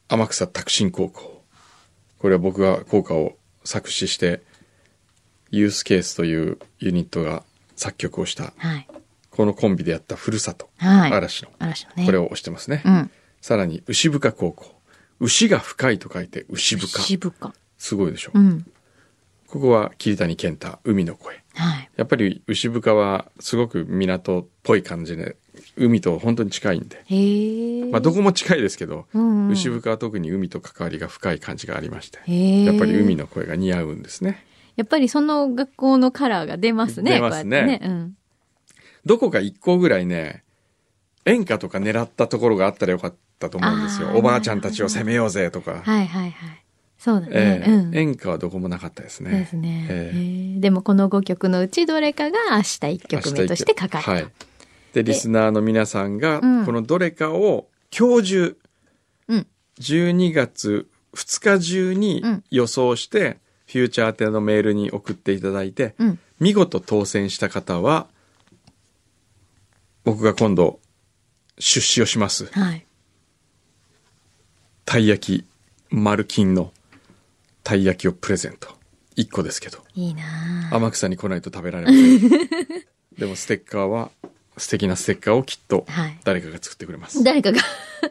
[0.09, 1.43] 天草拓進高校。
[2.19, 4.43] これは僕が校歌を作詞して、
[5.51, 7.45] ユースケースというユニットが
[7.77, 8.89] 作曲をした、はい。
[9.31, 11.13] このコンビでやったふるさと、はい。
[11.13, 11.51] 嵐の。
[11.59, 12.07] 嵐のね。
[12.07, 12.83] これを押してますね。
[12.85, 13.11] うん。
[13.41, 14.75] さらに、牛深高校。
[15.19, 17.01] 牛が深いと書いて牛深。
[17.01, 17.55] 渋か。
[17.79, 18.33] すごいでしょ。
[18.35, 18.67] うん。
[19.57, 21.43] ここは桐谷健太、海の声。
[21.55, 21.91] はい。
[21.97, 25.37] やっぱり牛深はすごく港っぽい感じで、
[25.77, 27.91] 海と本当に近いんで。
[27.91, 32.19] まあどこも近いですけど、うんうん牛深は特に海と関わりが深い感じがありまして。
[32.65, 34.45] やっぱり海の声が似合うんですね。
[34.77, 37.15] やっぱりその学校のカラーが出ますね。
[37.15, 37.81] 出ますねね。
[37.83, 38.17] うん。
[39.07, 40.45] どこか一校ぐらいね、
[41.25, 44.11] 演歌とか狙ったところがあったらよかったと思うんですよ。
[44.17, 45.81] おばあちゃんたちを攻めようぜとか。
[45.83, 46.66] はいはいはい。
[46.99, 47.65] そうだえね。
[47.67, 47.97] えうん。
[47.97, 49.31] 演歌はどこもなかったですね。
[49.31, 49.87] ですね。
[49.91, 54.11] ええへえでもこの5曲のうちどれかが明日1曲目としてかかった。
[54.11, 54.27] はい。
[54.95, 58.57] で、リスナーの皆さんが、うんこのどれかを今日中、
[59.29, 59.47] うん
[59.81, 66.19] 12月2日中にうん予想して、フューチャー宛てのメールに送っていただいて、うん。
[66.41, 68.07] 見事当選した方は、
[70.05, 70.79] 僕が今度、
[71.59, 72.47] 出資をします。
[72.53, 72.87] はい。
[74.85, 75.45] たい焼き、
[75.91, 76.73] 丸金の
[77.67, 78.69] たい焼きをプレゼント。
[79.17, 79.79] 1個ですけど。
[79.95, 80.23] いいな
[80.71, 82.21] あ天草に来ないと食べられません。
[83.19, 84.11] でもステッカーは、
[84.57, 87.25] 素敵なステッカーをきっとはい誰かが作ってくれます。
[87.25, 87.61] 誰かが、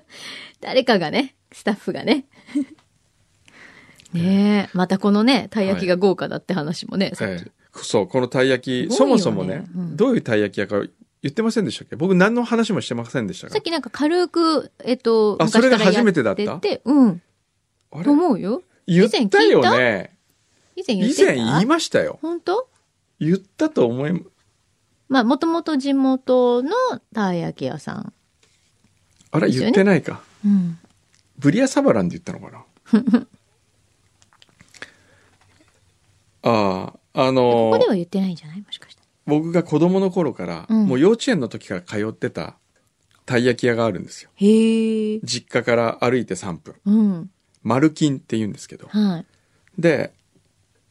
[0.59, 2.25] 誰かがね、スタッフがね。
[4.13, 7.31] ねえ、またこのね、たい焼きが豪華だって話もね、さっき。
[7.31, 10.87] ええそう、このたい焼き、ねもそもね、うんどういうたい焼き屋か言
[11.29, 11.95] ってませんでしたっけ？
[11.97, 13.53] 僕何の話もしてませんでしたか？
[13.53, 16.59] さっきなんか軽く、えっと、あそれが初めてだった？
[16.85, 17.21] うん。
[17.91, 18.03] あれ？
[18.05, 18.63] と思うよ。
[18.87, 20.17] 言ったよね。
[20.75, 21.33] 以前言以ってた？
[21.33, 22.19] 前言いましたよ。
[22.21, 22.67] 本当？
[23.19, 24.25] 言ったと思い、
[25.07, 26.71] まあ、もともと地元の
[27.13, 28.13] たい焼き屋さん。
[29.31, 30.21] あれですよね言ってないか。
[30.45, 30.77] うん。
[31.37, 32.65] ブリアサバランで言ったのかな？
[36.43, 38.61] ああ、あのここでは言ってないんじゃない？
[38.61, 39.01] もしかして。
[39.25, 42.55] 僕が子供の頃から、うんもう幼稚園の時から通ってた
[43.25, 44.29] たい焼き屋があるんですよ。
[44.35, 45.19] へえ。
[45.23, 46.75] 実家から歩いて3分。
[46.85, 47.31] うん。
[47.65, 48.87] 丸金って言うんですけど。
[48.87, 49.25] はい。
[49.77, 50.13] で、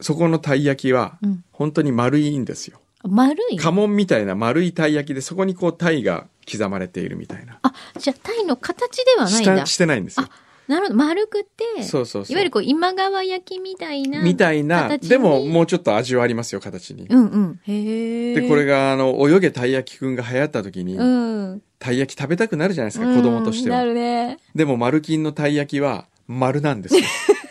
[0.01, 2.79] そこのたい焼きはうん、本当に丸いんですよ。
[3.03, 3.57] 丸い？
[3.57, 7.59] 家紋みたいな丸いたい焼きで、そこにこうタイが刻まれているみたいな。
[7.61, 10.27] あ、じゃあ、タイの形ではないんだしてないんですよ。
[10.67, 10.95] なるほど。
[10.97, 12.33] 丸くて、そうそうそう。
[12.33, 14.23] いわゆるこう、今川焼きみたいな。
[14.23, 17.05] みたいな、でももうちょっと味はありますよ、形に。
[17.07, 17.59] うんうん。
[17.67, 18.41] へえ。
[18.41, 21.61] で、これが、あの、泳げたい焼きくんが流行った時に、うん。
[21.77, 23.85] たい焼き食べたくなるじゃないですか、子供としてうんなは。
[23.85, 24.39] るね。
[24.55, 27.01] でも、丸金のたい焼きは、丸なんですよ。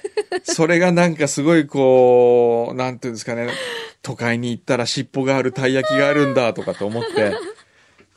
[0.45, 3.49] それがなんかすごいこう、なんていうんですかね、
[4.03, 7.33] 都会に行ったら尻尾があるたい焼きがあるんだとかと思って、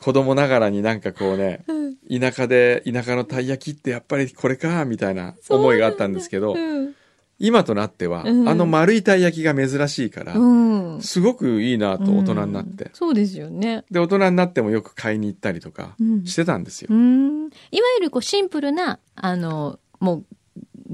[0.00, 1.64] 子供ながらになんかこうね、
[2.10, 6.94] 田舎で、田舎のたい焼きってやっぱりこれか、みたいな思いがあったんですけど、うん。
[7.40, 11.02] 今となっては、うんあの丸いたい焼きが珍しいから、うん。
[11.02, 12.84] すごくいいなと大人になって。
[12.84, 13.84] うんそうですよね。
[13.90, 16.88] で、大人になってもよく買いに行ったりとかうんしてたんですよ。
[16.90, 17.46] うん。
[17.70, 20.24] いわゆるこう、シンプルな、あの、もう、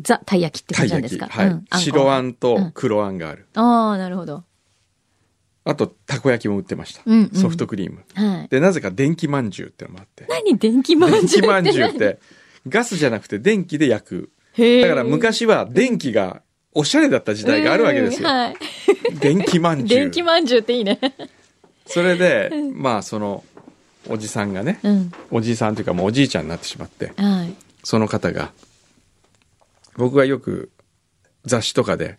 [0.04, 1.26] ザ・たい焼きって感じなんですか？
[1.26, 1.46] はい。
[1.48, 3.46] うん白あんんと黒あんがある。
[3.54, 4.44] こああ、なるほど。
[5.64, 7.00] あと、たこ焼きも売ってました。
[7.06, 8.04] うんうんソフトクリーム。
[8.14, 8.48] はい。
[8.48, 10.26] で、なぜか電気まんじゅうってのもあって。
[10.28, 10.58] 何？
[10.58, 11.42] 電気まん電じゅう？
[11.42, 12.18] 気まんじゅうって、
[12.68, 14.30] ガスじゃなくて電気で焼く。
[14.56, 16.42] だから昔は電気が
[16.74, 18.28] おしゃれだった時代があるわけですよ。
[18.28, 18.56] うんはい。
[19.18, 20.10] 電気まんじゅう電。
[20.10, 21.00] 気まんじゅうっていいね。
[21.86, 23.44] それで、まあ、その、
[24.08, 25.12] おじさんがね、うん。
[25.30, 27.54] おじいさんというかもうおじいちゃんになってしまって、はい。
[27.82, 28.52] その方が、
[29.96, 30.70] 僕がよく
[31.44, 32.18] 雑誌とかで、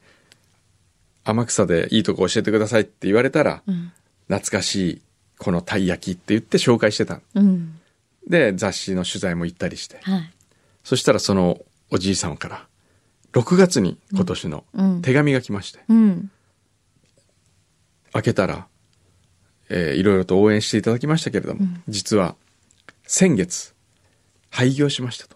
[1.23, 3.91] 天草でいいとこ教えてくださいって言われたら、うん。
[4.27, 5.01] 懐かしい
[5.38, 7.79] このたい焼きって言って紹介してたのうん。
[8.27, 9.99] で、雑誌の取材も行ったりして。
[10.01, 10.31] はい。
[10.83, 11.59] そしたらその
[11.91, 12.67] おじいさんから、
[13.33, 16.31] 6月に今年のうん手紙が来まして、うん。
[18.13, 18.67] 開けたら、
[19.69, 22.35] えーいろいろと応援していただきましたけれども、うん実は
[23.03, 23.73] 先月、
[24.49, 25.35] 廃業しましたと。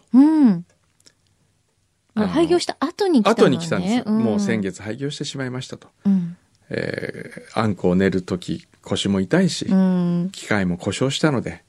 [2.19, 2.23] うん。
[2.25, 3.43] あの廃業した後に来たのね。
[3.43, 4.05] 後に来たんですよ。
[4.05, 4.77] もう先月。
[4.77, 5.87] 月廃業してしまいましたと。
[6.05, 6.37] うん。
[6.69, 10.29] えーあんこを練るとき腰も痛いし、うん。
[10.31, 11.63] 機械も故障したので、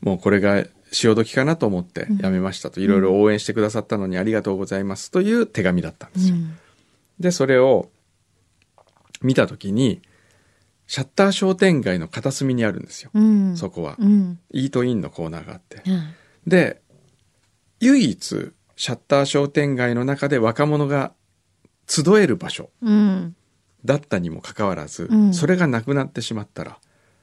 [0.00, 6.36] もうこれが潮時かなと思ってやめましたと、いろいろ応援してくださったのにありがとうございますという手紙だったんですよ。
[6.36, 6.56] うん。
[7.20, 7.90] で、それを
[9.22, 10.02] 見たときに、
[10.86, 13.10] シャッター商店街の片隅にあるんですよ。
[13.14, 13.56] うん。
[13.56, 13.96] そこは。
[13.98, 14.38] うん。
[14.52, 15.76] イートインのコーナーがあって。
[15.78, 16.02] はい
[16.46, 16.82] で、
[17.80, 21.12] 唯一、シャッター商店街の中で若者が
[21.86, 23.36] 集える場所うん。
[23.84, 26.78] だったにもかかわらず、うんそれがなくなってしまったら、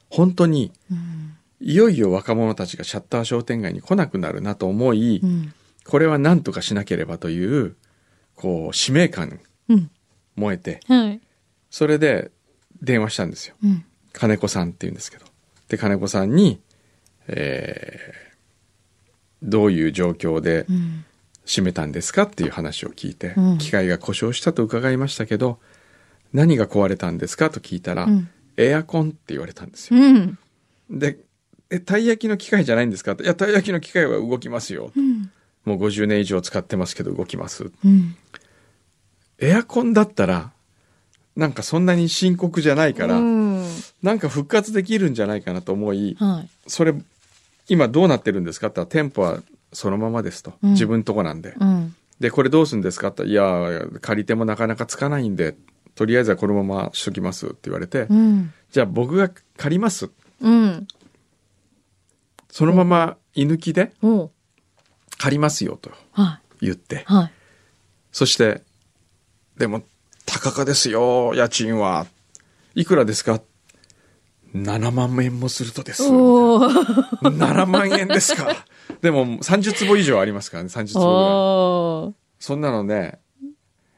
[0.09, 1.35] 本当にうん。
[1.59, 5.53] いよいよ若者たちがシャッター商店街に来なくなるなと思い、うん。
[5.85, 7.75] これは何とかしなければという、
[8.35, 9.91] こう、使命感うん。
[10.35, 11.21] 燃えて、はい。
[11.69, 12.31] それで
[12.81, 13.55] 電話したんですよ。
[13.63, 13.85] うん。
[14.13, 15.25] 金子さんって言うんですけど。
[15.67, 16.59] で、金子さんに、
[17.27, 18.31] えー
[19.43, 21.05] どういう状況でうん。
[21.45, 25.59] 閉めたんですかっていう話を聞いて、うん機械が故障したと伺いましたけど、
[26.33, 29.99] 何が壊れたんですかと聞いたら、うんエアコンって言われたんですよ。
[29.99, 30.37] うん。
[30.89, 31.17] で、
[31.69, 33.13] え、たい焼きの機械じゃないんですか？
[33.13, 34.91] っていや、たい焼きの機械は動きますよ。
[34.95, 35.31] うん。
[35.63, 37.71] もう50年以上使ってますけど動きます。
[37.83, 38.15] うん。
[39.39, 40.51] エアコンだったら、
[41.37, 43.65] なんかそんなに深刻じゃないから、うん。
[44.03, 46.49] なんか復活できるんじゃないかなと思い、はい。
[46.67, 46.93] それ、
[47.69, 48.67] 今どうなってるんですか？
[48.67, 49.41] って言ったら、店舗は
[49.73, 50.53] そのままですと。
[50.63, 51.55] うん自分とこなんで。
[51.59, 51.95] うん。
[52.19, 55.55] で、これどうするんですかっていや、借りてもなかなかつかないんで、
[55.95, 58.53] とりあえずはこのまましときますって言われて、うん。
[58.71, 60.09] じゃあ僕が借ります。
[60.41, 60.87] うん。
[62.49, 63.91] そのまま居抜きで
[65.17, 66.95] 借りますよとは言って。
[66.95, 66.99] い。
[67.05, 67.31] はい。
[68.11, 68.61] そして、
[69.57, 69.83] でも、
[70.25, 72.05] 高かですよ、家賃は。
[72.75, 73.41] いくらですか
[74.55, 76.03] ?7 万円もするとです。
[76.03, 76.59] おお。
[76.61, 78.65] 7万円ですか。
[79.01, 81.05] でも30坪以上ありますからね、30坪ぐ
[82.05, 82.15] らい。
[82.39, 83.19] そんなのね、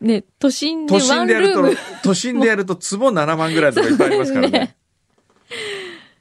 [0.02, 4.60] ね、都心で都ワンル心でやると都心でやると坪7万ぐらいとかいっぱいありますからね。
[4.60, 4.78] ね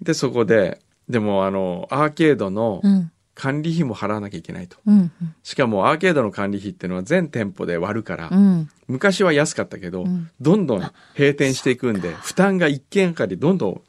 [0.01, 3.11] で、そこで、でもあの、アーケードのうん。
[3.35, 4.77] 管理費も払わなきゃいけないと。
[4.87, 5.11] うん。
[5.42, 8.68] しかもアーケードの管理費っていうのは全店舗で割るから、うん。
[8.88, 10.81] 昔は安かったけど、うんどんどん
[11.16, 13.83] 閉店していくんで、負担が一件あたりどんどん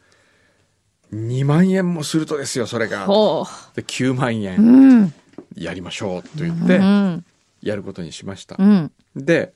[1.13, 3.05] 2万円もするとですよ、それが。
[3.05, 3.45] ほ
[3.75, 5.13] で、9万円ん。
[5.55, 7.25] やりましょうと言っうて、ん。
[7.61, 8.63] やることにしましたう。
[8.65, 8.91] ん。
[9.15, 9.53] で、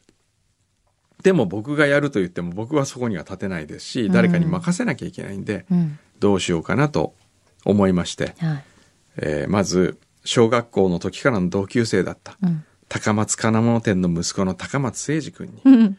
[1.24, 6.00] でも僕がやると言っても僕はそこには立てないですし、ん誰かに任せなきゃいけないんで、うん。
[6.20, 7.14] どうしようかなと
[7.66, 8.64] 思いまして、はい。
[9.18, 12.64] えーまず、小学校の時からの同級生だった、うん。
[12.90, 15.98] 高松金物店の息子の高松誠二君にうん。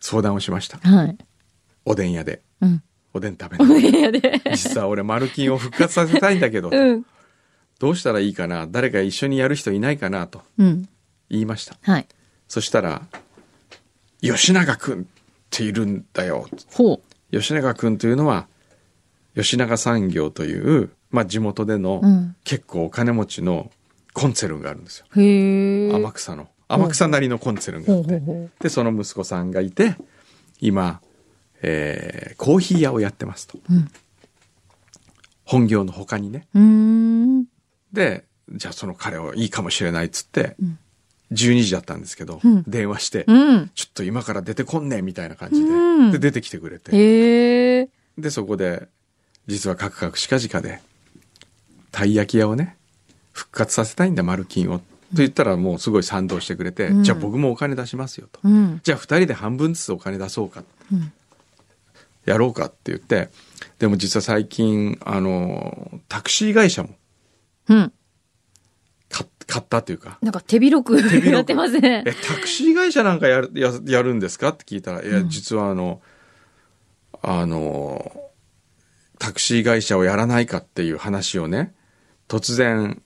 [0.00, 0.78] 相談をしました。
[0.78, 1.18] はい。
[1.84, 2.42] おでん屋で。
[2.60, 2.82] うん。
[3.12, 4.30] おでん食べな。
[4.54, 7.04] 実は俺、マルキンを復活させたいんだけど、 うん。
[7.78, 8.66] どうしたらいいかな？
[8.70, 10.88] 誰か一緒にやる人いないかなとうん。
[11.30, 11.76] 言いました。
[11.82, 12.06] はい。
[12.46, 13.02] そしたら、
[14.20, 15.06] 吉永君っ
[15.50, 16.46] ているんだよ。
[16.74, 17.00] ほ
[17.32, 18.46] 吉永君というのは、
[19.34, 23.70] 吉永産業という、まあ地元でのうん結構お金持ちの
[24.12, 25.06] コンツェルンがあるんですよ。
[25.16, 25.20] う。
[25.20, 25.92] へえ。
[25.92, 26.48] 天草の。
[26.68, 29.96] 天草なりのコンツェルンがあってで、その息子さんがいて、
[30.60, 31.00] 今、
[31.62, 33.58] えーコーヒー屋をやってますと。
[33.58, 33.60] う。
[33.74, 33.90] うん。
[35.44, 36.46] 本業の他にね。
[37.92, 40.78] で、じゃあその彼をいいかもしれないっつって、ん
[41.32, 43.70] 12時だったんですけど、うん電話して、うん。
[43.74, 47.88] ちょっと今から出てこんねみたいな感じで、うんで、出てきてくれて。
[48.18, 48.88] で、そこで、
[49.46, 50.80] 実はカクカクしかじかで、
[51.92, 52.76] たい焼き屋をね、
[53.32, 54.78] 復活させたいんだ、マルキンを。
[54.78, 54.84] と
[55.16, 58.40] 言ったらもうすごい賛同してくれて、うんじゃあ僕もお金出しますよと。
[58.44, 58.80] うん。
[58.84, 60.62] じゃあ二人で半分ずつお金出そうか。
[60.92, 61.12] うん
[62.24, 63.30] やろうかって言って、
[63.78, 66.90] でも実は最近、あの、タクシー会社も
[67.68, 67.92] うん。
[69.08, 72.12] 買買ったというか、なんか手広くやってますねえ、。
[72.12, 76.00] タクシー会社なんかやる、ややるんですかって聞いたら、いや、うん実はあの、
[77.22, 78.30] あの、
[79.18, 81.74] タクシー会社をやらないかっていう話をね、
[82.28, 83.02] 突然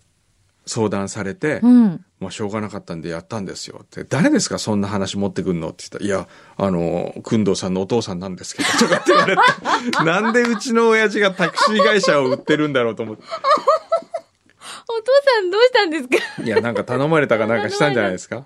[0.67, 2.05] 相談されて、うん。
[2.21, 3.81] もうしょうがなかったんでやったんですよ。
[3.83, 4.59] って、誰ですか？
[4.59, 5.71] そんな話持ってくんの？
[5.71, 13.23] って言ったら、いや、あの、くんどうさんのお父さんなんですけど、 とかって言われて、なんでうちの親父がタクシー会社を売ってるんだろうと思って。
[14.87, 16.43] お父さんどうしたんですか？
[16.43, 18.45] いや、なんか頼まれたかなんかしたんじゃないですか？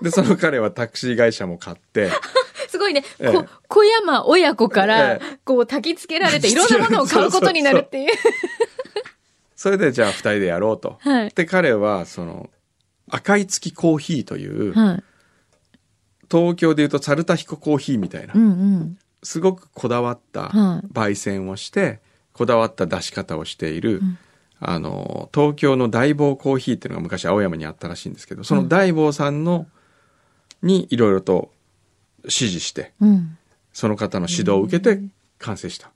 [0.00, 2.10] で、その彼はタクシー会社も買って、
[2.68, 3.32] すごいね、ええ。
[3.32, 8.10] こ小山親子からえ、こう焚き付けられていろんなものを買うことになるっていう。
[8.16, 8.18] そ
[9.70, 10.96] れでじゃあ二人でやろうと。
[11.00, 11.32] はい。
[11.34, 12.50] で、彼は、その、
[13.08, 15.04] 赤い月コーヒーという、はい。
[16.30, 18.98] 東京で言うとサルタヒココーヒーみたいなう、んうん。
[19.22, 22.00] すごくこだわったはい焙煎をして、
[22.32, 24.18] こだわった出し方をしている、ん
[24.58, 29.66] あの、東京の大坊コーヒーっていうのが昔青山にあったらしいんですけど、その大坊さんの、
[30.62, 31.50] にいろいろと
[32.22, 33.36] 指示して、うん。
[33.72, 35.02] その方の指導を受けて
[35.38, 35.90] 完成した。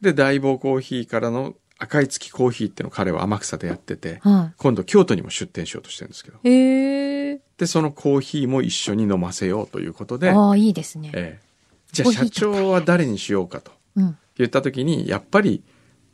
[0.00, 6.38] で、大坊コーヒーからの赤い月コーヒーっていうのを彼は天草でやってて、は今度京都にも出店しようとしてるんですけど。
[6.44, 7.40] え。
[7.56, 11.10] で、そのコーヒーも一緒に飲ませようということで、ああ、いいですね。
[11.14, 11.50] ええ
[11.92, 14.16] じゃあ社長は誰にしようかとうん。
[14.36, 15.62] 言った時に、やっぱり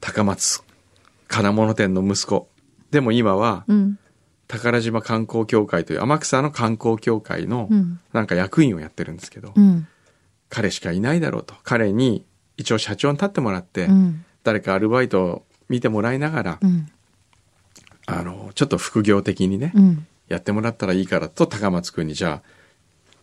[0.01, 0.63] 高松
[1.29, 2.49] 金物店の息子。
[2.91, 3.99] でも今はうん。
[4.49, 8.01] 宝島観光協会という天草の観光協会のうん。
[8.13, 9.87] なんか役員をやってるんですけど、うん。
[10.49, 11.55] 彼しかいないだろうと。
[11.65, 12.25] 彼に
[12.57, 14.25] 一応社長に立ってもらって、うん。
[14.45, 16.89] 誰かアルバイトを見てもらいながら、うん。
[18.07, 20.07] あの、ちょっと副業的にね、うん。
[20.29, 22.49] やってもらったらいいからと高松くんにじゃあ、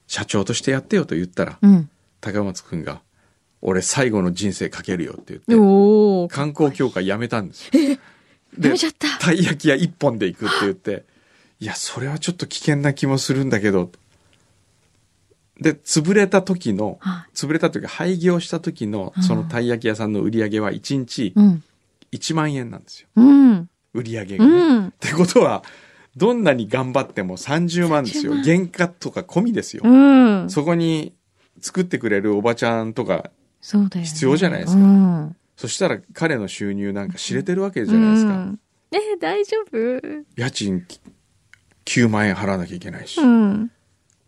[0.08, 1.90] 社長としてやってよと言ったら、うん。
[2.22, 3.02] 高松くんが、
[3.62, 5.56] 俺最後の人生かけるよって言って。
[6.34, 7.82] 観光協会辞めたんですよ。
[8.60, 9.08] やめちゃった。
[9.20, 11.06] たい焼き屋一本で行くって言って、
[11.60, 13.90] いや、それはちょっと危険な気もするんだけど、
[15.62, 21.34] で、潰れた時の、は潰れたというか廃業した時のそのたい焼き屋さんの売り上げは1日い。
[21.36, 21.64] うん。
[22.14, 23.08] 1万円なんですよ。
[23.16, 23.70] うん。
[23.94, 24.52] 売り上げがね。
[24.52, 24.88] うん。
[24.88, 25.64] ってことは、
[26.16, 28.34] どんなに頑張っても30万ですよ。
[28.34, 29.84] 30万原価とか込みですよ。
[29.86, 30.50] うん。
[30.50, 31.14] そこに
[31.60, 33.32] 作ってくれるおばちゃんとか。
[33.62, 35.36] 必要じゃないですかうん。
[35.56, 38.34] そしたら彼の収入なんか知れてるわけじゃないですか。
[38.34, 38.60] うん。
[38.92, 40.26] え、大丈夫？
[40.36, 40.86] 家賃
[41.86, 43.20] 9万円払わなきゃいけないし。
[43.20, 43.72] うん。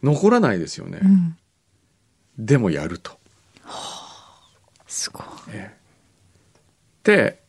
[0.02, 1.08] 残らないですよねう。
[1.08, 1.38] ん。
[2.38, 3.20] でもやると。
[4.88, 5.26] すごい。
[7.04, 7.44] で、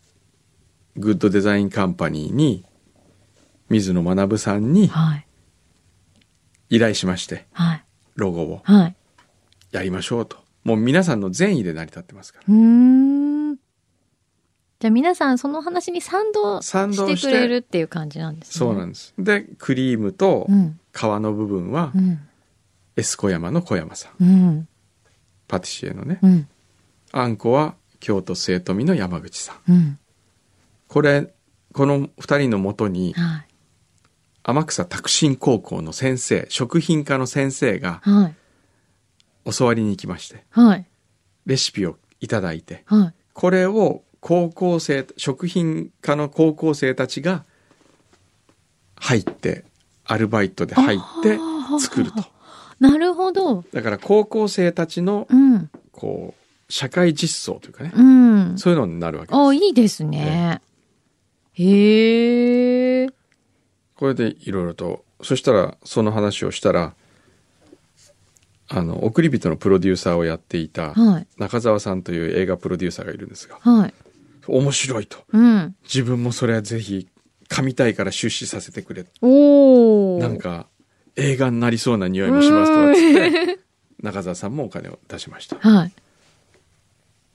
[0.97, 2.65] グッドデザインカンパニーに、
[3.69, 5.27] 水野学さんにはい。
[6.71, 7.85] 依頼しまして、はい。
[8.17, 8.97] ロゴをはい。
[9.73, 10.39] やりましょうと。
[10.65, 12.45] もう皆さんの善意で成り立ってますから。
[12.49, 13.57] うーん。
[14.79, 16.71] じゃあ皆さんその話に賛同し
[17.07, 18.53] てくれるっていう感じなんですね。
[18.59, 19.15] そうなんです。
[19.19, 20.79] で、クリームとうん。
[20.93, 22.19] 皮の部分はう、ん。
[22.97, 24.25] エス小山の小山さん。
[24.25, 24.69] うん。
[25.49, 26.19] パティシエのね。
[26.23, 26.49] うん。
[27.13, 29.73] あんこは京都末富の山口さん。
[29.73, 29.99] うん。
[30.89, 31.33] これ、
[31.73, 33.47] この二人のもとに、はい。
[34.43, 38.35] 天草拓新高校の先生、食品科の先生がはい。
[39.53, 40.87] 教わりに行きまして、はい。
[41.47, 43.15] レシピをいただいて、はい。
[43.33, 47.45] これを高校生、食品科の高校生たちが
[48.97, 49.65] 入って、
[50.05, 51.39] アルバイトで入って
[51.81, 52.25] 作ると。
[52.81, 53.65] なるほど。
[53.73, 55.71] だから高校生たちの、うん。
[55.93, 58.59] こう、社会実装というかね、うん。
[58.59, 59.39] そういうのになるわけです。
[59.39, 60.61] あ、いいですね。
[61.59, 63.09] へえ。
[63.95, 66.95] これでいろいろと、そしたら、その話をしたら、
[68.69, 71.27] あの、送り人のプロデューサーをやっていたはい。
[71.39, 73.95] 中澤さんという映画プロデューサーがいるんですが、はい。
[74.47, 75.19] 面白いと。
[75.33, 75.75] うん。
[75.85, 77.09] 自分もそれはぜひ、
[77.49, 79.07] 噛みたいから出資させてくれ。
[79.23, 80.19] おお。
[80.19, 80.67] なんか、
[81.15, 83.59] 映画になりそうな匂いもしますとかっつって、
[84.03, 85.57] 中澤さんもお金を出しました。
[85.59, 85.93] はい。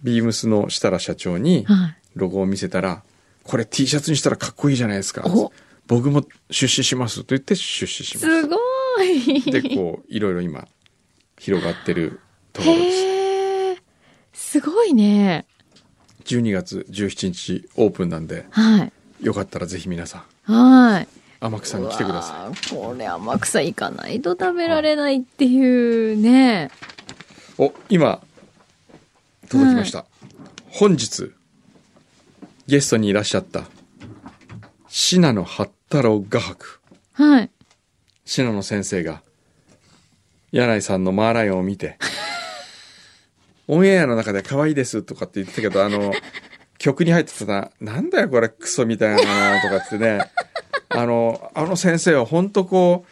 [0.03, 1.97] ビームスの設楽社長にはい。
[2.15, 3.03] ロゴを見せたら、
[3.43, 5.51] これ T シャツにしたらかっこいいじゃないですかお。
[5.87, 8.57] 僕も出資しますと言って出資しましすご
[9.03, 9.41] い。
[9.43, 9.51] た。
[9.51, 10.67] で、こう、いろいろ今、
[11.37, 12.19] 広がってる
[12.53, 13.81] ところです。
[14.33, 15.45] すごいね。
[16.25, 18.93] 12月17日オープンなんで、はい。
[19.21, 21.07] よかったらぜひ皆さん、はい。
[21.39, 22.75] 天草に来てください。
[22.75, 26.69] これ天草行かないと食べられないっていうね。
[27.57, 28.21] お、今、
[29.49, 30.05] 届きました。
[30.69, 31.31] 本日、
[32.67, 33.65] ゲストにいらっしゃった、
[34.87, 36.79] 信濃八太郎画伯、
[37.13, 37.49] はい。
[38.25, 39.21] 信濃先生が、
[40.51, 41.97] 柳井さんのマーライオンを見て、
[43.67, 46.13] オンエアの中で可愛いですとかって言ってたけど、あの、
[46.77, 50.31] 曲に入ってたな、なんだよこれクソみたいななとかってね、
[50.89, 53.05] あの、あの先生は本当こ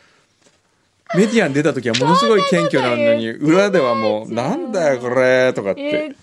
[1.14, 5.82] う、メディアに出た時はものすごい謙虚なのに、裏ではもう、なんだよこれとかって。
[5.82, 6.16] 言ってな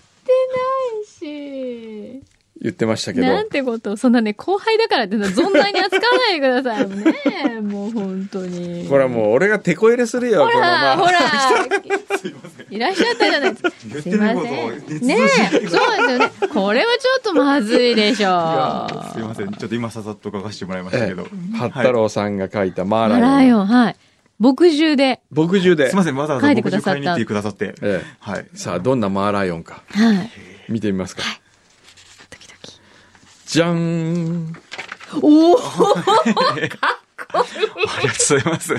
[1.01, 2.36] いし。
[2.61, 6.89] 言ってましたけど、なんてことそんなね、後輩だからってのは存在に扱わないでください。
[6.89, 7.15] ね
[7.57, 8.87] えもう本当に。
[8.89, 11.11] これはもう俺が手こ入れするよ、ほら、まあほら、
[12.69, 13.71] いらっしゃったじゃないですか。
[14.01, 14.39] すいませ
[14.99, 15.07] ん。
[15.07, 16.31] ねえ、そうですよね。
[16.51, 19.13] これはちょっとまずいでしょう。
[19.13, 19.51] すいません。
[19.51, 21.23] ちょっと今ささっと書かせてもらいましたえけど。
[21.23, 23.37] え、八太郎さんが書いたマーマライオン。
[23.37, 23.95] ライオン、はい。
[24.39, 25.19] 牧汁で。
[25.31, 25.89] 牧汁で。
[25.89, 26.15] すいません。
[26.15, 27.75] わざわざ書いて僕くださった買いに行ってくださって。
[27.81, 28.45] えはい。
[28.53, 30.29] え、さあ、どんなマーライオンか、はい。
[30.69, 31.21] 見てみますか。
[31.21, 31.46] ドキドキ。
[33.47, 34.53] じゃーん。
[35.23, 36.85] おおありがと
[37.33, 38.73] うございます。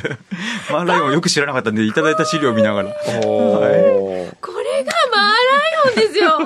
[0.71, 2.91] マーライオンよく知らなかったんで、いただいた資料を見ながら。
[2.91, 4.37] おー。
[4.43, 6.39] これがマーライオンですよ。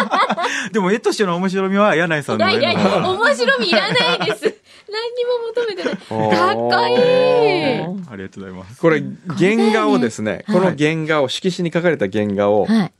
[0.72, 4.54] でも絵としての面白みは柳井さんいの絵のやいやいや、面白みいらないです。
[4.88, 5.96] 何にも求めてない。
[5.96, 7.80] かっこいい。
[8.10, 8.80] ありがとうございます。
[8.80, 9.02] これ、
[9.38, 12.92] 原画をですね、こはいの原画を、色紙に書かれた原画を、はい。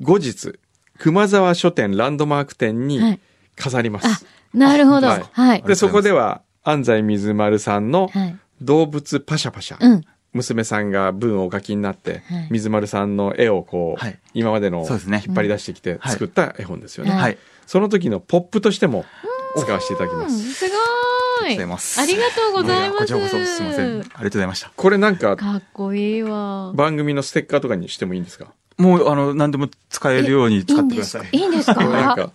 [0.00, 0.58] 後日、
[0.98, 3.20] 熊沢書店ランドマーク店にはい
[3.56, 5.08] 飾りまあす。、なるほど。
[5.08, 5.62] はいはい。
[5.62, 8.36] で、そこでは、安西水丸さんのはい。
[8.62, 9.76] 動物パシャパシャ。
[9.80, 10.04] うん。
[10.32, 17.10] 娘さんが文をお書きになって、はい水丸さんの絵をこう、はい今までのそうですね引っ張り出してきてはい作った絵本ですよね。
[17.12, 17.38] はいはい。
[17.66, 19.04] その時のポップとしても
[19.56, 20.52] 使わせていただきまうんす。
[20.52, 20.74] すご
[21.44, 21.56] ありい。
[21.56, 22.00] がとうございます。
[22.00, 22.98] ありがとうございます。
[22.98, 23.86] こちらこそすいません。
[23.86, 24.72] ありがとうございました。
[24.76, 26.72] これなんかかっこいいわ。
[26.74, 28.52] 番組のステッカーとかにしてもいいんですか？
[28.78, 31.28] もう、あの、何でも使えるように使ってください。
[31.32, 31.82] いいんですか？
[31.82, 32.06] いいんですか？
[32.06, 32.32] なんか、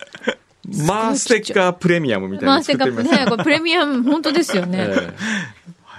[0.86, 4.78] マーステッカープレミアムみたいなのマーセカ作ってみますップね、これプレミアム、本当ですよね。
[4.88, 5.14] え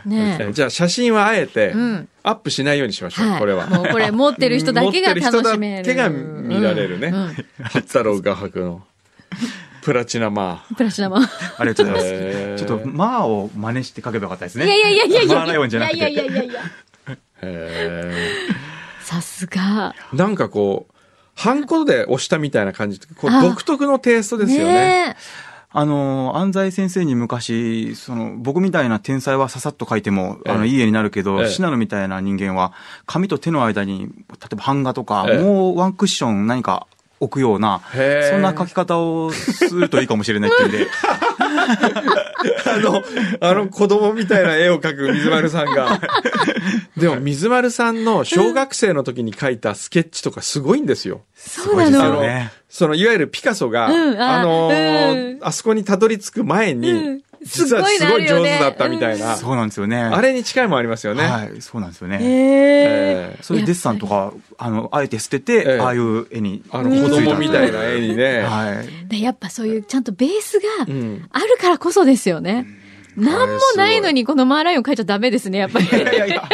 [0.05, 3.39] えねええじゃあ写真はあえてうんアップしないようにしましょう、はい。
[3.39, 3.67] これは。
[3.67, 5.83] もうこれ持ってる人だけが楽しめる。
[5.85, 7.11] 持ってる人だけが見られるね。
[7.61, 8.81] 八太郎画伯の
[9.81, 11.23] プラチナマプラチナマン。
[11.23, 12.65] ありがとうございます。
[12.65, 14.65] ちょっと、マーを真似して書けばよかったですね。
[14.65, 15.35] いやいやいやいやいや。
[15.35, 15.97] マーライオンじゃなくて。
[15.97, 16.61] いやいやいやいや。
[17.07, 17.17] ー。
[17.41, 18.11] へ
[19.01, 19.93] さすが。
[20.13, 20.92] ーなんかこう、
[21.35, 24.73] ハンコで押したみたいな感じこうあ独特のテイストですよね。
[24.73, 25.15] ね
[25.75, 30.51] あの、安西先生に昔、その、僕みたいな天才はささっと書いても、ええ。
[30.51, 31.49] あの、いい絵になるけど、ええ。
[31.49, 32.73] 信濃みたいな人間は、
[33.07, 35.39] 紙と手の間に、例えば版画とか、ええ。
[35.39, 36.85] もうワンクッション何か
[37.23, 40.87] 置くような、そんな書き方をするといいかもしれないっていうんで、
[42.65, 43.03] あの、
[43.39, 45.99] あの子供みたいな絵を描く水丸さんが。
[46.97, 51.21] でも水丸さんの小学生の時に描いたスケッチとかすごいんですよ。
[51.35, 52.51] そうなすごいですのよね。
[52.69, 59.97] その、いわゆるピカソが、うんああのーうんあそこにたどり着く前に、うん実はすごい上手だったみたいな、そうなんですよね。
[59.97, 61.23] あれに近いもんありますよね。
[61.23, 62.17] はい、そうなんですよね。
[62.17, 63.37] へええ。
[63.41, 66.63] そういうデッサンとか、あの、あえて捨てて、ええああいう絵に。
[66.71, 68.41] あの子供みたいな絵にね。
[68.41, 69.07] はい。
[69.07, 71.25] でやっぱそういうちゃんとベースがうん。
[71.31, 72.65] あるからこそですよね。
[73.15, 75.85] なんもないのにこのマーライオン描いちゃダメですね、やっぱり。
[75.85, 76.49] いやいや。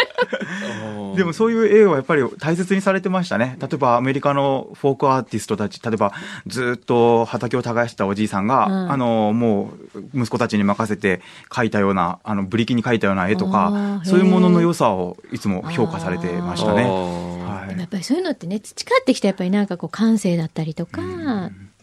[1.15, 3.57] でもそういう絵をやっぱり大切にされてましたね。
[3.59, 6.13] 例えばアメリカのフォークアーティストたち、例えば
[6.47, 16.83] ずっと畑を耕したおじいさんが、うんあの、もう息子たちに任せて描いたような、あの、ブリキに描いたような絵とあかー、そういうものの良さをいつも評価されてましたね。
[16.83, 17.29] ははい
[17.77, 21.01] やっぱりそういうのってね、培ってきたやっぱりなんかこう感性だったりとか、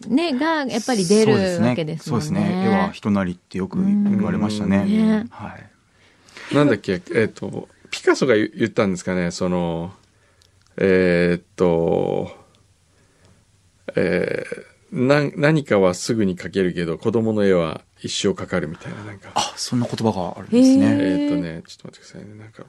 [0.07, 2.27] ね、がやっぱり出るわけですもんね。
[2.27, 2.65] そうですね。
[2.65, 4.77] 絵は人なりってよく言われましたね。
[4.77, 5.57] うんねは
[6.51, 6.55] い。
[6.55, 7.67] なんだっけ、えっ、と、
[7.97, 9.91] ピカソが言言ったんですかね、その、
[10.77, 12.29] えーっと、
[13.95, 19.31] えーな何かはすぐに描けるけど、子供の絵は一生かかるみたいな、なんか。
[19.33, 20.97] あ、そんな言葉があるんですね。
[21.01, 22.63] えーっとね、ちょっと待ってくださいね、なんか、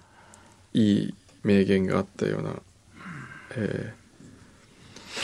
[0.73, 1.15] いい
[1.45, 2.55] 名言があったような、
[3.57, 3.95] え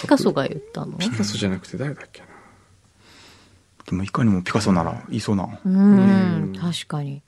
[0.02, 0.98] ピカソが言ったの？
[0.98, 2.26] ーピカソじゃなくて誰だっけな。
[3.86, 5.58] でもいかにもピカソなら言いそうな。
[5.64, 7.22] うんうん、確かに。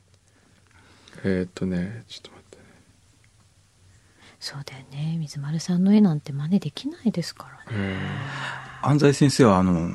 [1.24, 2.36] えーっとね、ちょっと待ってね。
[4.49, 5.16] そうだよね。
[5.18, 7.78] 水丸さんの絵なんて真似できないですからね。
[7.80, 7.99] え。
[8.80, 9.90] 安西先生は、あの、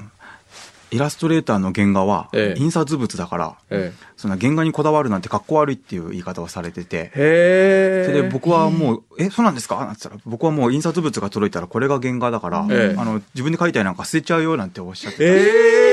[0.92, 2.60] イラストレーターの原画はええ。
[2.62, 3.94] 印刷物だから、ーえ。
[4.18, 7.14] そんな原画にこだわるなんてかっこ悪いっていう言い方をされてて。
[7.16, 9.78] ー、へそれで僕はもう、え、そうなんですか？
[9.86, 13.00] なんて言ったら、僕はもう印刷物が届いたらこれが原画だから、ええ。
[13.00, 15.91] あの、自分で描いたりなんか捨てちゃうよなんておっしゃってて、えー、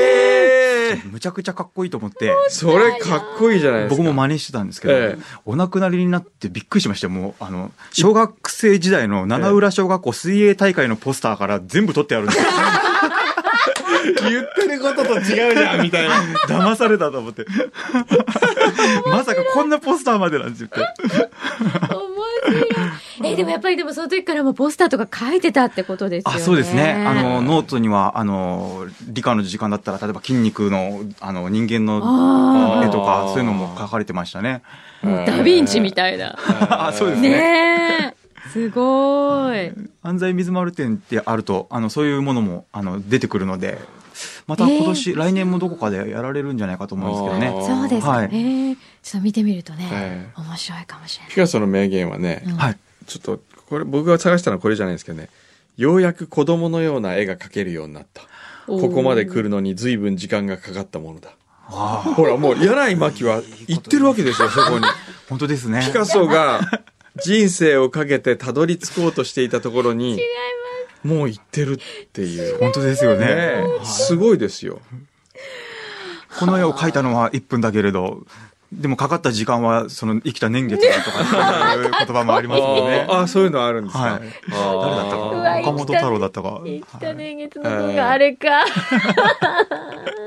[1.04, 3.96] むちゃくちゃかっこいいと思って、それかっこいいじゃないですか。
[3.96, 7.12] 僕も真似してたんですけど、ええお亡くなりになってびっくりしましたよ。
[7.12, 12.44] もう、あの、小学生時代の七浦小学校水泳大会のポスターから全部取ってあるんですよ。
[14.28, 16.22] 言ってることと違うじゃん、みたいな。
[16.48, 17.46] 騙されたと思って。
[19.06, 20.80] まさかこんなポスターまでなんて言って。
[21.94, 22.08] 面
[22.46, 22.77] 白い。
[23.32, 26.36] え、でもやっぱりでもその時からもうポスターとか書いてたってことですよね。
[26.40, 26.92] あ、そうですね。
[27.06, 34.62] あの、ノートには、あの、理科の時間だったら、例えば筋肉の、あの、人間のあ絵とか、そういうのも書かれてましたね。
[35.02, 36.36] ダヴィンチみたいな。
[36.88, 37.30] あ、そうですね。
[37.30, 38.28] ねえ。
[38.50, 39.72] すごい。
[40.02, 43.78] 安西水丸展ってあると、あの、そういうものも、あの、出てくるので、
[44.46, 47.66] また今年、来年もどこかでやられるんじゃないかと思うんですけどね。
[47.66, 48.10] そうですか。
[48.10, 51.30] はいええちょっと見てみるとね、え面白いかもしれない。
[51.30, 52.78] ピカソの名言はね、うんはい。
[53.08, 55.30] ちょっと、これ、僕が探したのはこれじゃないですけどね、
[55.76, 58.22] ようやく子供のような絵が描けるようになった。
[58.66, 61.30] ここまで来るのに随分時間がかかったものだ。
[61.70, 64.84] ああ、ほら、もう、柳井真紀は言ってるわけですよ、そこに。
[65.28, 65.82] 本当ですね。
[65.86, 66.60] ピカソが
[67.22, 70.20] 人生をかけてたどり着こうとしていたところに、
[71.02, 72.58] もう言ってるっていう。
[72.58, 73.64] 本当ですよね。
[73.84, 74.80] すごいですよ。
[76.38, 78.26] この絵を描いたのは1分だけれど、
[78.70, 81.24] でもかかった時間はその生きた年月だとか
[82.04, 83.06] 言葉もありますもんね。
[83.08, 84.02] あそういうのあるんですか？
[84.02, 84.60] はい誰
[84.96, 86.60] だったか岡本太郎だったか。
[86.64, 88.66] 生きた年月の分があれか。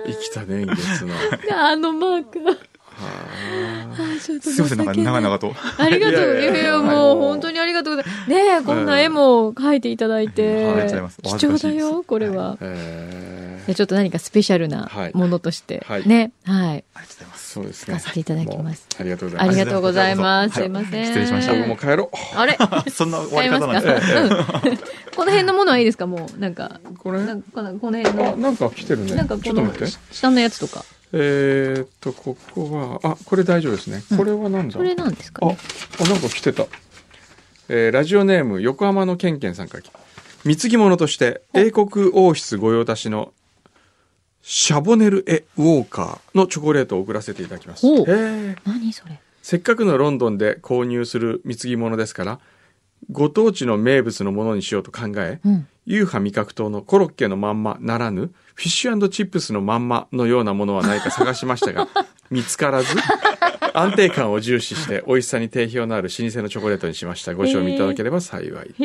[0.07, 1.13] 生きた年月の。
[1.55, 2.39] あのマーク。
[4.19, 5.53] すいません、なんか長々と。
[5.77, 6.39] ありがとう。
[6.39, 8.29] いいやいやもう本当にありがとうございます。
[8.29, 10.65] ねえ、こんな絵も描いていただいて。
[10.65, 12.57] ありがとうございますお貴重だよ、これは。
[12.61, 15.83] えじゃあちょっと何かスペシャルなはいものとして。
[15.87, 16.31] はいね。
[16.43, 16.83] はい。
[16.93, 17.49] ありがとうございます。
[17.51, 17.93] そうですね。
[17.95, 19.55] 聞かせていただきますありがとうございます。
[19.55, 20.53] ありがとうございます。
[20.53, 21.05] すはいいません。
[21.05, 22.37] 失礼しました僕も帰ろう。
[22.37, 22.57] あれ？
[22.91, 23.67] そんな終わりますか？
[23.67, 24.83] 方なんです
[25.15, 26.07] この辺のものはいいですか？
[26.07, 26.79] もう、なんか。
[26.97, 28.33] これ、なんかこのこの辺の。
[28.33, 29.15] あなんか来てるね。
[29.15, 29.91] なんかこのちょっと待って。
[30.11, 30.83] 下のやつとか。
[31.13, 34.01] えーっと、ここは、あ、これ大丈夫ですね。
[34.17, 36.65] これはなんだ、これなんですかあ、なんか来てた。
[37.67, 39.99] えーラジオネーム、横浜のケンケンさんから来た。
[40.45, 43.33] 貢ぎ物として、英国王室御用達の、
[44.41, 47.85] シャボネル・エ・ウォーカーのチョコレートを送らせていただきます。
[47.85, 49.19] 何それ？
[49.41, 52.39] せっかくのロンドンで購入する貢ぎ物ですから、
[53.11, 55.67] ご当地の名物のものにしようと考え、うん。
[55.87, 61.87] ユーハ味覚糖のコロッケのまんまならぬ、フィッシュチップスのまんまのようなものはないか探しましたが、
[62.29, 62.95] 見つからず、
[63.73, 67.33] 安定感を重視して美味しさに定評のある老舗のチョコレートにしました。
[67.33, 68.81] ご賞味いただければ幸いです。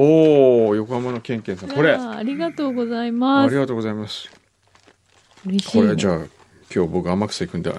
[0.00, 1.70] おー、横浜のケンケンさん。
[1.70, 3.54] これ、あありがとうございあます。
[3.54, 4.28] りがとうございます。
[5.46, 5.82] 嬉しいね。
[5.86, 6.16] これじゃあ、
[6.74, 7.70] 今日僕天草行くんで、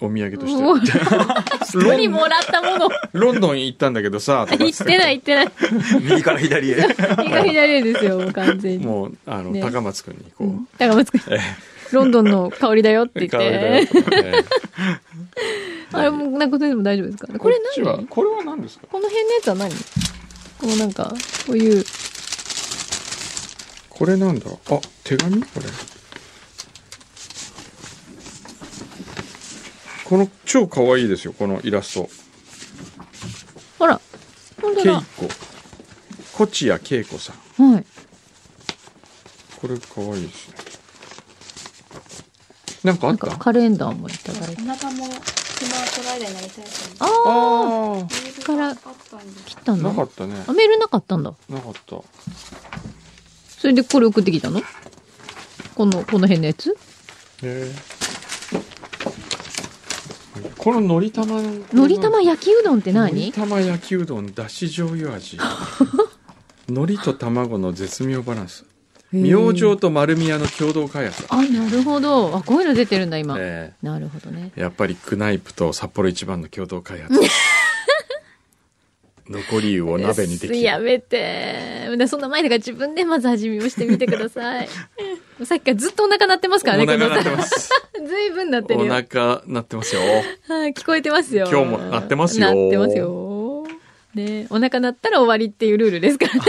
[0.00, 0.62] お土産として。
[0.62, 2.88] もう人にもらったもの。
[3.12, 5.48] ロンドン行ったんだけどさ、とか言ってない言ってない。
[6.00, 6.76] 右から左へ。
[7.18, 8.86] 右が左ですよ、もう完全に。
[8.86, 11.20] もう、あの、ね高松くんにこう、高松くん。
[11.90, 13.98] ロンドンの香りだよって言っ香りだよて。
[13.98, 14.44] え
[15.90, 17.38] あれもなんかでも大丈夫ですか？
[17.38, 18.06] これ何？
[18.06, 18.86] これは何ですか？
[18.92, 19.70] この辺のやつは何？
[20.60, 21.14] このなんか、
[21.46, 21.84] こういう、
[23.88, 25.40] これなんだあ、手紙？
[25.42, 25.66] これ。
[30.08, 32.08] この超可愛いですよ、このイラスト。
[33.78, 34.00] ほら、
[34.62, 35.02] 本当ケイだ。
[35.16, 35.28] コ。
[36.32, 37.72] コチヤケイコさん。
[37.72, 37.84] はい。
[39.60, 40.54] これ可愛いですね。
[42.84, 43.26] なんかあった？
[43.26, 44.62] なんかカレンダーもいただいて。
[44.62, 47.10] お腹もスマートライダーになりたいとああ、あ
[47.90, 48.42] 思って。
[48.42, 49.88] から切ったんだ。
[49.90, 50.42] なかったね。
[50.46, 51.34] あ、メールなかったんだ。
[51.50, 52.02] なかった。
[53.58, 54.62] それでこれ送ってきたの？
[55.74, 56.70] この、この辺のやつ？
[56.70, 56.74] へ
[57.42, 57.97] え。
[60.58, 61.40] こののり玉
[61.72, 65.38] のり玉焼きうどんってのり何玉焼きうどんだし醤油味
[66.68, 68.66] のりと卵の絶妙バランス
[69.10, 72.36] 明星と丸宮の共同開発だ、あ、なるほど。
[72.36, 73.36] あ、こういうの出てるんだ、今。
[73.38, 74.52] えなるほどね。
[74.54, 77.14] えやっぱりクナイプと札幌一番の共同開発
[79.28, 81.88] 残り湯を鍋にできるやめて。
[81.96, 84.68] でそんな前だから自分でまず味見をしてみてください。
[85.44, 88.92] さっきからずっとお腹鳴ってますからね、お腹鳴ってますずいぶん鳴っておるよ。
[88.92, 90.00] 腹鳴ってますよ
[90.48, 91.48] はい、聞こえてますよ。
[91.50, 93.28] 今日も鳴ってますよ鳴ってますよ。
[94.14, 96.40] ね、お腹鳴ったら終わりっていうルールですからね。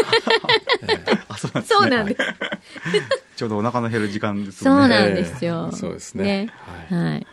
[1.28, 1.68] あ、そうなんですね。
[1.70, 3.24] そうなんです。
[3.36, 4.88] ちょうどお腹の減る時間ですそう。
[4.88, 5.70] なんですよ。
[5.72, 6.50] ええそうですね
[6.90, 7.28] はいはい。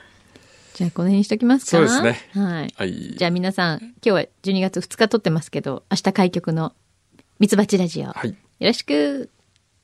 [0.77, 1.71] じゃあ、この辺にしときますか。
[1.71, 2.21] そうですね。
[2.35, 2.75] はい。
[2.77, 6.75] はい、じゃあ、皆さん、今日は12月2日撮ってますけど、明日開局の
[7.39, 8.09] ミツバチラジオ。
[8.09, 8.29] はい。
[8.29, 9.31] よろしく。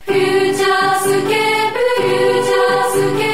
[0.01, 1.33] フューチャースケープ、
[1.97, 3.32] フューチャースケープ。